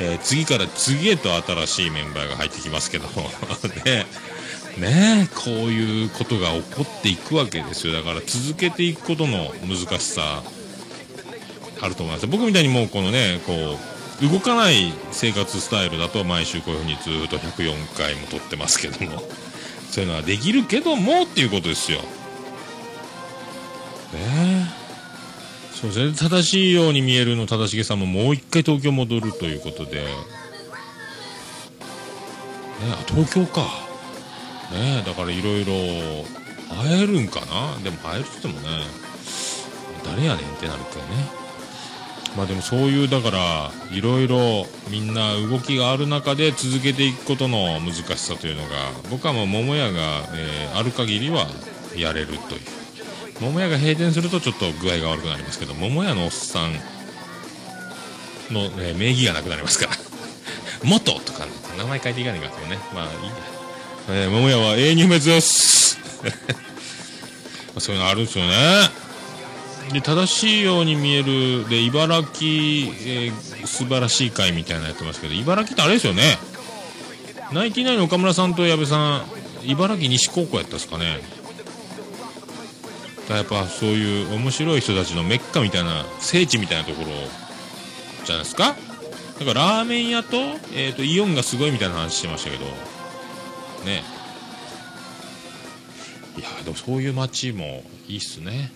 [0.00, 3.06] えー次から次へと新しいメンバーが入ってきますけど
[3.86, 4.06] ね。
[4.78, 7.92] ねこういうことが起こっていくわけですよ。
[7.92, 10.42] だから続けていくことの難しさ
[11.80, 12.26] あると思います。
[12.26, 13.52] 僕みたいにもうこのねこ
[14.22, 19.22] う動かない生活スタイルだと毎週こういうふうにずっと104回も撮ってますけども。
[19.90, 22.00] そういうのはできるけどもっていうことですよ。
[22.00, 22.04] ね。
[24.14, 24.66] え
[25.72, 26.28] そうですね。
[26.28, 30.02] 正しいように見えるの正しげさんももう一回東京戻るということで。
[30.02, 30.08] ね
[32.92, 33.85] あ東京か。
[34.72, 35.72] ねだからいろいろ
[36.68, 37.78] 会えるんかな？
[37.82, 38.82] でも会えるって言ってもね
[40.04, 41.46] 誰やねんってなるからね。
[42.36, 48.68] まあでもそういうだからいろいろみんな動きがある中で続けていくことの難しさというのが
[49.10, 51.46] 僕はもう桃屋が、えーある限りは
[51.96, 52.60] やれるという。
[53.40, 56.72] 桃屋が閉店するとちょっと具合が悪くなりますけど桃屋のおっさん
[58.52, 59.92] の、え名義がなくなりますから。
[60.84, 62.78] 元とか、ね、名前変えていかないかとね。
[62.94, 63.55] まあいいや。
[64.08, 65.98] えー、桃屋は永遠に不滅です。
[67.78, 68.54] そういうのあるんですよね。
[69.92, 76.38] で正しいように見えるで茨城、えー素晴らしい会みたいなのやってますけど茨城ってあれですよね。
[77.52, 79.24] ナインティナイの岡村さんと矢部さん
[79.64, 81.20] 茨城西高校やったんですかね。
[83.28, 87.08] やっぱそういう面白い人たちのメッカみたいな聖地みたいなところ
[88.24, 88.76] じゃないですか。
[89.38, 90.36] だからラーメン屋と,、
[90.72, 92.95] えー、とイオンがすごいみたいな話してましたけど。
[93.86, 94.02] ね。
[96.36, 98.70] いやでもそういう街もいいっすね。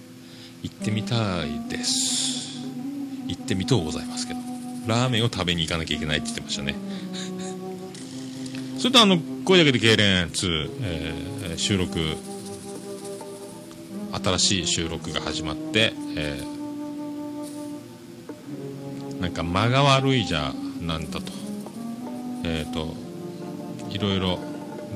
[0.62, 2.60] 行ってみたいです。
[3.26, 4.40] 行ってみとうございますけど。
[4.86, 6.74] ラーメンを食べに行かなきゃいけないって言ってましたね。
[8.78, 11.98] それとあの声だけで痙攣2、えー収録。
[14.12, 16.50] 新しい収録が始まって、えー
[19.20, 21.30] なんか間が悪いじゃなんだと。
[22.42, 22.94] えっ、と
[23.90, 24.38] いろいろ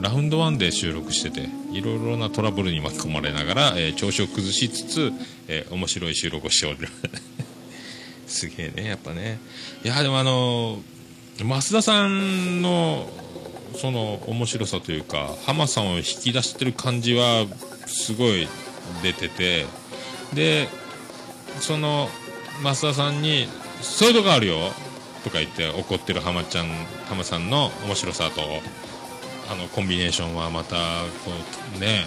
[0.01, 5.13] ラウンドワンで収録してていろいろなトラブルに巻き込まれながら、えー調子を崩しつつ、
[5.49, 6.89] えー面白い収録をしておる。
[8.27, 9.39] すげえねやっぱね。
[9.85, 10.95] いやでもあのー
[11.45, 13.09] 増田さんの
[13.77, 17.47] その面白さというか浜さんを引き出してる感じは
[17.87, 18.47] すごい
[19.03, 19.67] 出てて
[20.33, 20.69] で
[21.61, 22.09] その
[22.63, 23.49] 増田さんに
[23.83, 24.73] 「そういうとこあるよ」
[25.25, 26.69] とか言って怒ってる浜ちゃん
[27.09, 28.43] 浜さんの面白さと
[29.51, 31.31] あのコンビネーションはまたこ
[31.77, 32.07] うね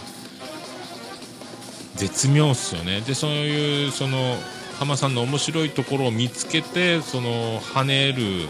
[1.95, 3.01] 絶妙っすよね。
[3.01, 4.35] でそういうその
[4.79, 8.47] 浜さんの面白いところを見つけてその跳ねる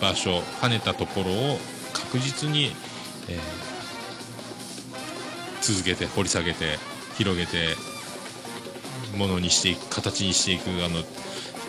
[0.00, 1.58] 場所跳ねたところを
[1.92, 2.72] 確実に、
[3.28, 3.66] えー
[5.66, 6.78] 続けて掘り下げて
[7.18, 7.74] 広げて
[9.16, 11.00] ものにしていく形にしていくあの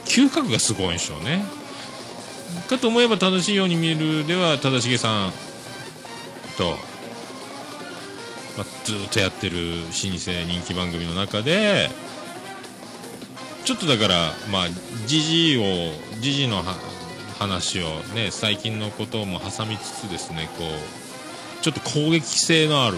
[0.06, 1.44] 嗅覚がすごいんでしょうね。
[2.70, 5.34] かと思えば正しいように見えるでは正成さん
[6.58, 6.72] と、
[8.58, 11.90] まあ、ずっとやってる老舗人気番組の中で
[13.64, 14.68] ちょっとだからまあ
[15.06, 15.62] 時事を
[16.22, 16.64] 時事の
[17.38, 22.98] 話をね最近のことも挟みつつですねこうちょっと攻撃性のある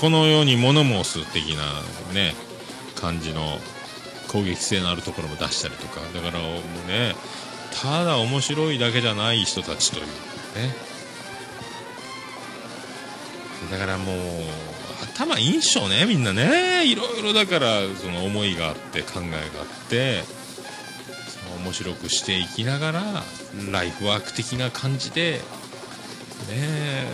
[0.00, 1.62] このように物申す的な
[2.12, 2.34] ね
[2.94, 3.58] 感じの
[4.28, 7.14] 攻撃性のあるところも出したりとかだからもうね
[7.80, 10.93] ただ面白いだけじゃない人たちというね
[13.70, 14.16] だからもう
[15.14, 16.86] 頭いいんしょうねみんなね。
[16.86, 20.22] いろいろだからその思いがあって考えがあって
[21.28, 23.02] その面白くしていきながら
[23.70, 25.40] ライフワーク的な感じで
[26.50, 27.04] ね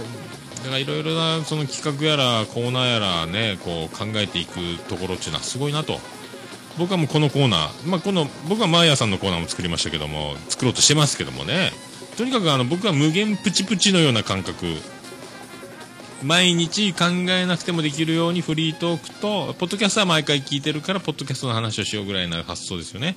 [0.59, 5.98] だからいろいろなその企画やらコーナーやらねこう考えていくところっていうのはすごいなと。
[6.78, 11.72] 僕はもうこのコーナー、まあ、この僕はマーヤさんのコーナーも作りましたけども作ろうとしてますけどもね。
[12.16, 14.66] とにかくあの僕は無限プチプチのような感覚
[16.23, 23.16] 毎日考えなくてもできるようにフリートークとポッドキャストは毎回聞いてるからポッドキャストの話をしようぐらいな発想ですよね。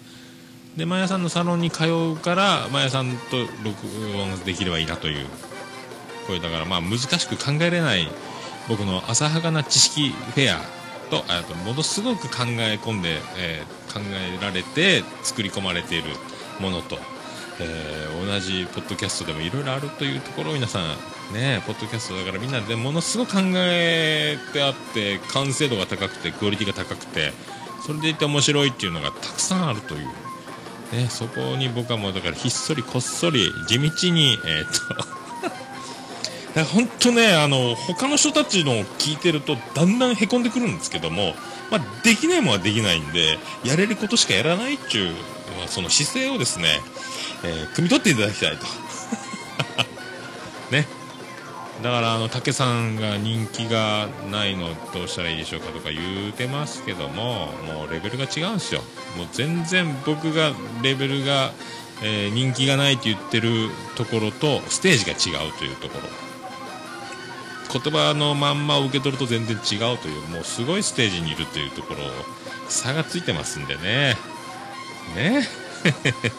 [0.77, 3.87] でマヤさんのサロンに通うからマヤさんと録
[4.17, 5.27] 音できればいいなという
[6.25, 8.07] これだからまあ難しく考えれない
[8.67, 10.59] 僕の浅はかな知識フェア
[11.11, 16.09] とあとものすごく考え込んで、えー考えられて作り込まれている
[16.59, 16.97] ものと、
[17.59, 27.31] えー同じポッドキャストでもいろいろあるというところを皆さんねポッドキャストだからみんなでものすごく考えてあって完成度が高くてクオリティが高くて
[27.85, 30.07] それでいて面白いっていうのがたくさんあるという。
[30.93, 35.13] ね、そこに僕はもうだからひっそりこっそり地道に、えーっと
[36.61, 41.33] 本当ね、あの、他の人たちの聞いてると、だんだんへこんでくるんですけども、
[41.71, 45.15] まあ、できないもんはできないんで、やれることしかやらないっていう、
[45.67, 46.79] その姿勢をですね、
[47.43, 48.65] えー汲み取っていただきたいと。
[50.71, 50.87] ね。
[51.81, 58.81] だから、あの、竹さんが人気がないのどうしたらいいでしょうかとか言うてますけども、もうレベルが違うんですよ。
[59.17, 61.51] もう全然僕が、レベルが、
[62.01, 66.23] えー人気がないって言ってるところと、ステージが違うというところ。
[67.79, 72.01] 言葉のまんまを受け取ると全然違うというもうすごいステージにいるというところ
[72.69, 74.15] 差がついてますんでね
[75.15, 75.47] ね。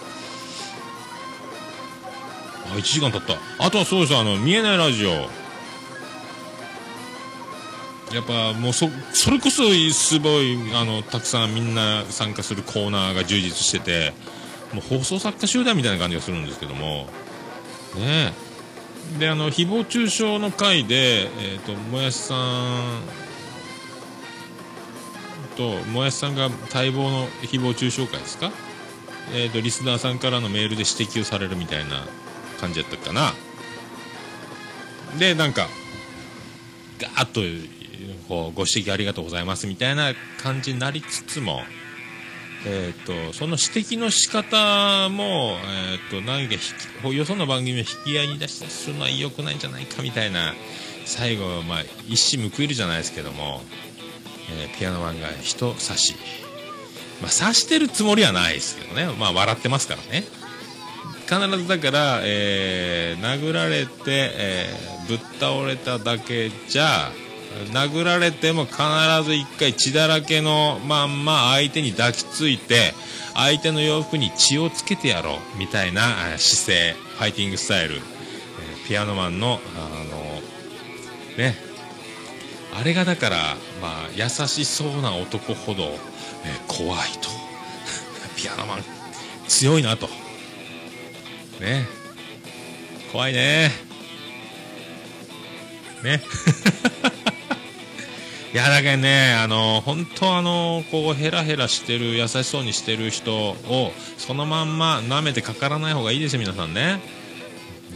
[2.73, 3.37] あ1時間経った。
[3.59, 5.11] あとはそうですあの見えないラジオ。
[8.13, 14.13] やっぱもうそそれこそすごいあのたくさんみんな参加するコーナーが充実してて
[14.73, 17.09] もう放送作家集団みたいな感じがするんですけども。
[17.97, 18.45] ねえ。
[19.19, 23.03] であの誹謗中傷の回で、えー、ともやしさん
[25.57, 28.53] ともやしさんが待望の誹謗中傷回ですか、
[29.33, 32.07] えー、とリスナーさんからのメールで指摘をされるみたいな
[32.61, 33.33] 感じやったかな。
[35.19, 35.69] でなんか
[36.99, 37.41] ガーッと
[38.29, 41.63] こうご指摘ありがとうございますみたいな感じになりつつも
[42.67, 50.55] えー、とその指摘の仕方も、えー、と何か引きよその番組を引き合いに出したりするのは良くないんじゃないかみたいな
[51.05, 53.61] 最後、まあ、一矢報いるじゃないですけども、
[54.63, 56.15] えーピアノマンが人差し、
[57.23, 60.25] まあ、刺してるつもりはないですけどね、まあ、笑ってますからね。
[61.27, 67.11] 必ずだから、えー殴られて、えーぶっ倒れただけじゃ
[67.73, 68.79] 殴られても必
[69.23, 72.95] ず一回血だらけのまんま相手に抱きついて
[73.35, 80.41] 相手の洋服に血をつけてやろうみたいな姿勢ファイティングスタイル、えーピアノマンのあの
[81.37, 81.55] ね。
[82.77, 85.99] あれがだから、まあ、優しそうな男ほど、えー
[86.67, 87.29] 怖いと。
[88.35, 88.85] ピアノマン
[89.47, 90.09] 強いなと。
[91.61, 91.87] ね。
[93.13, 93.71] 怖いね。
[96.03, 96.23] ね。
[98.55, 107.01] いやだけどねあの本当あのこうヘラヘラしてる優しそうにしてる人をそのまんま舐めてかからない方がいいですよ皆さんね。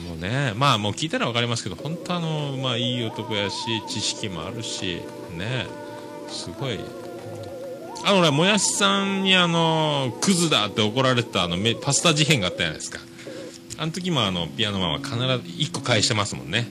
[0.06, 3.56] もうねまあもう聞いたら分かりますけど本当あのまあいい男やし
[3.88, 5.00] 知識もあるし
[5.34, 5.77] ね。
[6.28, 6.78] すごい。
[8.04, 13.00] あのねもやしさんにあのクズだって怒られてたあのパスタ事変があったじゃないですか。
[13.76, 16.70] あの時もあのピアノマンは必ず1個返してますもんね。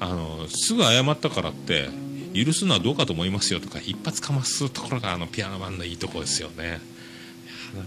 [0.00, 1.88] あのすぐ謝ったからって
[2.34, 6.80] 許すのはどうかと思いますよとか一発かますところがあのピアノマンのいいとこですよね。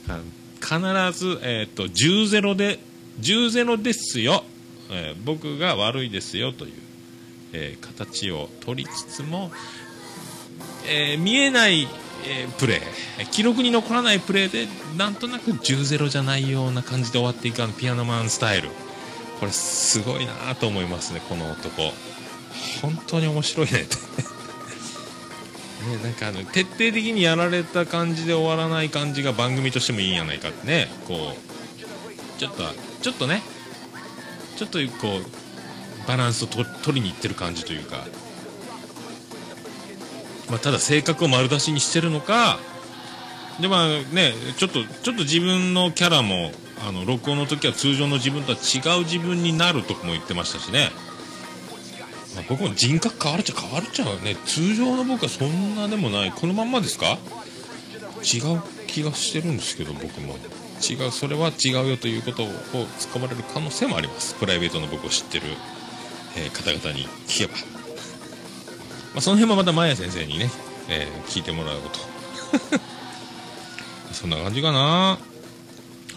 [0.07, 2.79] なんか必ず、えー、と10ゼロで
[3.19, 4.43] 10ゼロですよ、
[4.89, 6.73] えー僕が悪いですよという、
[7.53, 9.51] えー形を取りつつも、
[10.87, 11.87] えー見えない、
[12.27, 14.67] えープレー記録に残らないプレーで
[14.97, 18.69] なんとなく10ゼロじゃないような感じで終わっていくあのピアノマンスタイル。
[19.39, 21.91] これすごいなと思いますねこの男。
[22.81, 23.73] 本当に面白いね。
[25.89, 30.89] ねなんかあの徹底的にやられた感じで終わらない感じが番組としてもいいんやないかってね。
[31.07, 32.63] こうちょっと
[33.01, 33.43] ちょっとね
[34.55, 38.05] ちょっとこうバランスをと取りにいってる感じというか、
[40.49, 42.59] まあ、ただ性格を丸出しにしてるのか
[43.61, 46.51] でまあねちょっとちょっと自分のキャラも
[46.87, 50.89] あの録音の時は通常の自分とは違う自分になるとも言ってましたしね、
[52.35, 56.31] まあ、僕も人格変わるっちゃ変わるっちゃね通常の僕はそんなでもない。
[56.31, 57.17] このまんまですか？
[58.23, 60.35] 違う気がしてるんですけど僕も。
[60.81, 62.55] 違うそれは違うよということを突っ
[63.13, 64.33] 込まれる可能性もあります。
[64.35, 65.45] プライベートの僕を知ってる、
[66.35, 67.53] えー方々に聞けば、
[69.13, 70.49] まあ、その辺もまたマヤ先生にね、
[70.89, 71.99] えー聞いてもらおうと。
[74.13, 75.19] そんな感じかな。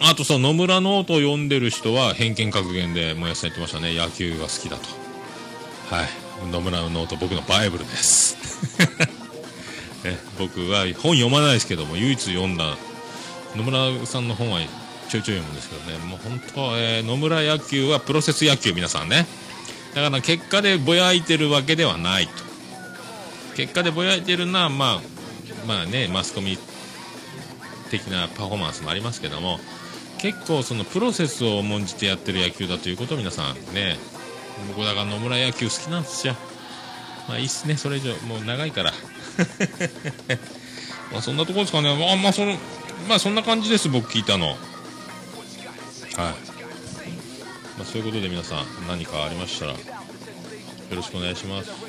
[0.00, 3.94] あとさ野村ノートを読んでる人は偏見格言でもやさん言ってましたね。
[3.94, 4.88] 野球が好きだと。
[5.94, 6.08] はい。
[6.52, 8.36] 野村のノート僕のバイブルです。
[10.04, 12.76] ね、僕は本読まないですけども唯一読んだ
[13.56, 14.60] 野村さんの本は
[15.08, 15.98] ちょいちょい読むんですけどね。
[16.04, 19.26] もう本当、えー野村野球はプロセス野球皆さんね。
[19.94, 22.45] だから結果でぼやいてるわけではないと。
[23.56, 25.02] 結果でぼやいてるのはまあ
[25.66, 26.58] まあねマスコミ
[27.90, 29.58] 的なパフォーマンスもありますけども
[30.18, 33.96] 結構そのプロセスを重んじてやってる野球だということを皆さんね
[34.68, 36.34] 僕だから野村野球好きなんですよ。
[37.28, 38.14] まあいいっすねそれ以上。
[38.26, 38.92] もう長いから。
[41.12, 41.94] まあそんなとこですかね。
[41.94, 42.56] まあまあその
[43.08, 44.48] まあそんな感じです僕聞いたの。
[44.48, 44.56] はい。
[46.16, 46.34] ま
[47.82, 49.78] あそういうことで皆さん何かありましたらよ
[50.90, 51.85] ろしくお願いします。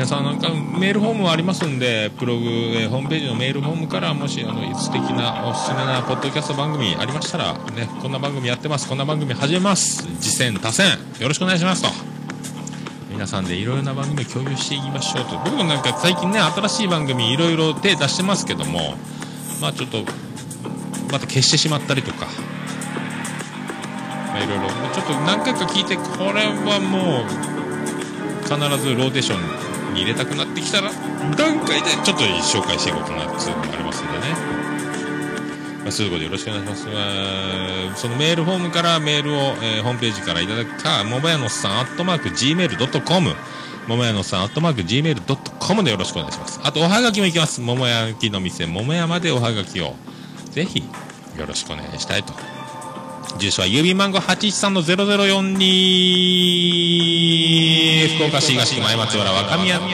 [0.00, 10.86] 皆さんなんかメールフォームはありますんで、ブログ、えーホームページのメールフォームからもしあの素敵なおすすめなポッドキャスト番組ありましたら、ね、こんな番組やってます、こんな番組始めます、次戦、多戦、
[11.18, 11.90] よろしくお願いしますと。
[13.10, 15.36] 皆さんでいろいろな番組を共有していきましょうと。
[15.44, 18.94] 僕もなんか最近ね、新しい番組いろいろ手出してますけども、
[19.60, 19.98] まあちょっと、
[21.12, 22.24] また消してしまったりとか、
[24.28, 27.50] まあいろいろ、ちょっと何回か聞いて、これはもう、
[28.44, 29.59] 必ずローテーション
[30.00, 30.90] に入れたくなってきたら
[31.36, 34.18] 段階でちょっと紹介していこうかなっていうのがありますんでね、
[35.82, 43.34] まあ、そういうことでよろしくお願いします、まあそのメールフォームからメールを、えーホームページからいただくか桃屋のさんアットマーク Gmail.com
[43.88, 46.60] 桃屋のさんアットマーク Gmail.com でよろしくお願いします。
[46.62, 47.60] あとおはがきもいきます。
[47.60, 49.94] 桃屋焼きの店桃屋までおはがきを
[50.50, 50.84] ぜひ
[51.38, 52.32] よろしくお願いしたいと。
[53.38, 54.70] 住所は郵便番号813
[58.08, 59.86] 福岡市東区前松原若宮った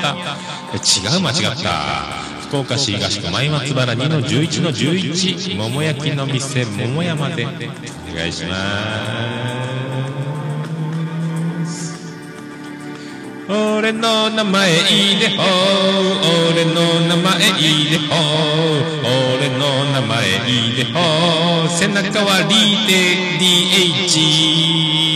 [0.76, 2.26] 違う間違った。
[2.48, 7.44] 福岡市東区前松原2の11の11桃焼きの店桃山で。
[7.44, 7.48] お
[8.14, 8.54] 願いしま
[11.66, 12.16] す。
[13.48, 14.74] 俺の名前い
[15.12, 15.42] いでほ
[16.50, 18.14] 俺の名前いいでほ
[19.38, 20.98] 俺の名前いいでほ
[21.68, 22.92] 背中はリで
[23.38, 25.15] DH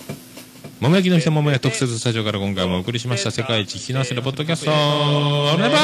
[0.81, 3.29] 桃焼きの人桃屋特設スタジオから今回もお送りしました。
[3.29, 4.71] 世界一聞き直せるポッドキャスト。
[4.71, 5.79] オルネバー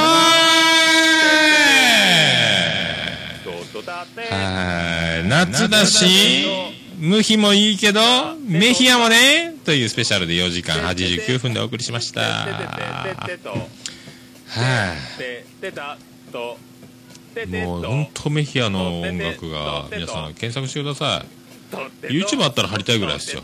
[4.32, 5.28] はい。
[5.30, 6.48] 夏だし
[6.98, 8.02] 無比もいいけど
[8.44, 12.22] メヒアもねというスペシャルで4時間89分でお送りしました。
[12.22, 12.48] は
[17.38, 17.46] い。
[17.46, 21.28] もう本当メヒアの音楽が皆さん検索してください。
[22.08, 23.44] YouTube あったら貼りたいぐらいですよ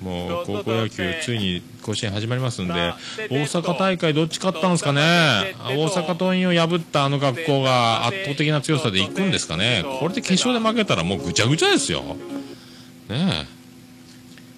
[0.00, 5.54] もう高校野球ついに甲子園始まりますんで大阪大会どっち勝ったんですかね？
[5.58, 12.16] 大阪桐蔭を破ったあの学校が圧倒的な強さでいくんですかねこれで決勝で負けたらもうぐちゃぐちゃですよね
[13.10, 13.16] え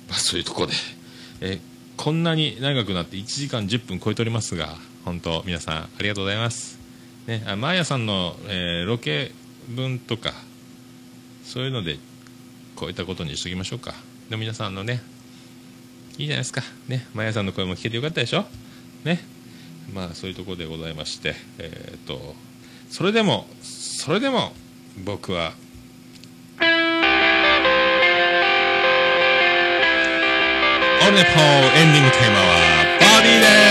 [0.09, 0.73] まあそういうとこで
[1.41, 1.61] え
[1.97, 6.79] こんなに長くなって1時間10分超えておりますが本当皆さんありがとうございます
[7.27, 9.33] ねあマーヤさんの、えーロケ
[9.69, 10.33] 分とか
[11.45, 11.99] そういうので
[12.75, 13.93] こういったことにしときましょうか
[14.31, 15.03] でも皆さんのね
[16.19, 16.63] いいじゃないですか。
[16.89, 18.45] ねマヤさんの声も聞けてよかったでしょ。
[19.05, 19.21] ね。
[19.95, 22.35] まあそういうところでございましてえっ、と
[22.91, 24.53] それでもそれでも
[25.05, 25.53] 僕は
[31.01, 31.45] オルネポー
[31.79, 32.45] エンディングテーマは
[33.01, 33.68] バディで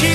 [0.00, 0.06] 気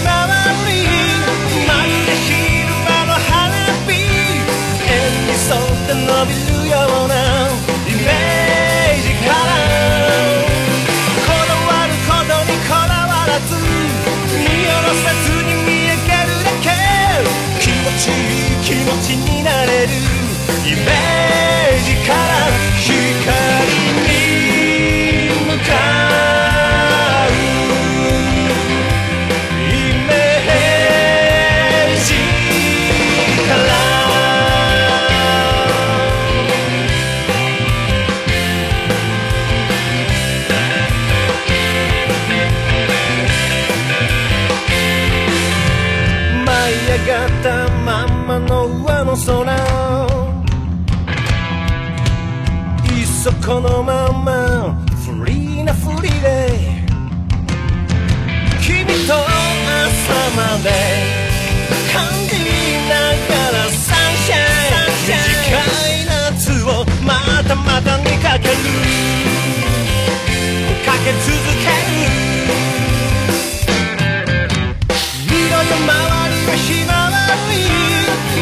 [17.72, 19.94] 持ちいい気持ちになれる。
[20.66, 21.25] イ
[59.08, 59.22] と朝
[60.36, 60.70] まで
[61.94, 61.96] 感
[62.28, 62.34] じ
[62.90, 62.94] な
[63.30, 64.42] がらサンシャイ
[64.82, 65.62] ン短
[65.94, 66.68] い夏を
[67.06, 67.14] ま
[67.48, 68.54] たまたにかける。
[70.84, 71.30] かけ続
[71.62, 71.94] ける。
[75.30, 75.88] 見ろよ周
[76.32, 77.18] りはひまわ
[77.52, 77.54] り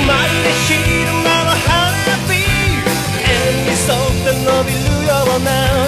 [0.07, 0.31] まる。
[0.43, 1.67] で昼間の花
[2.27, 2.31] 火
[3.19, 3.35] 円
[3.65, 5.82] に沿って伸びるような。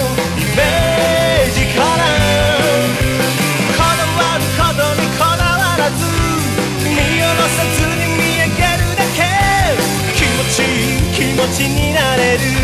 [11.64, 12.55] になれる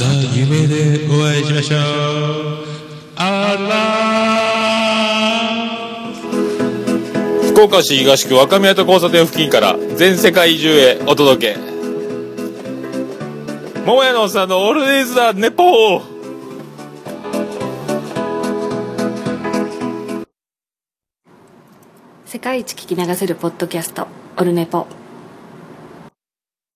[0.00, 1.80] た夢でお会いしましょう。
[3.16, 4.00] あら。
[7.50, 11.60] 福岡市東区若宮と交差点付近から全世界中へお届け。
[13.84, 16.02] 桃屋のおっさんのオールディーズ・ザ・ネポー。
[22.24, 24.06] 世界一聞き流せるポッドキャスト
[24.38, 24.86] オルネポ。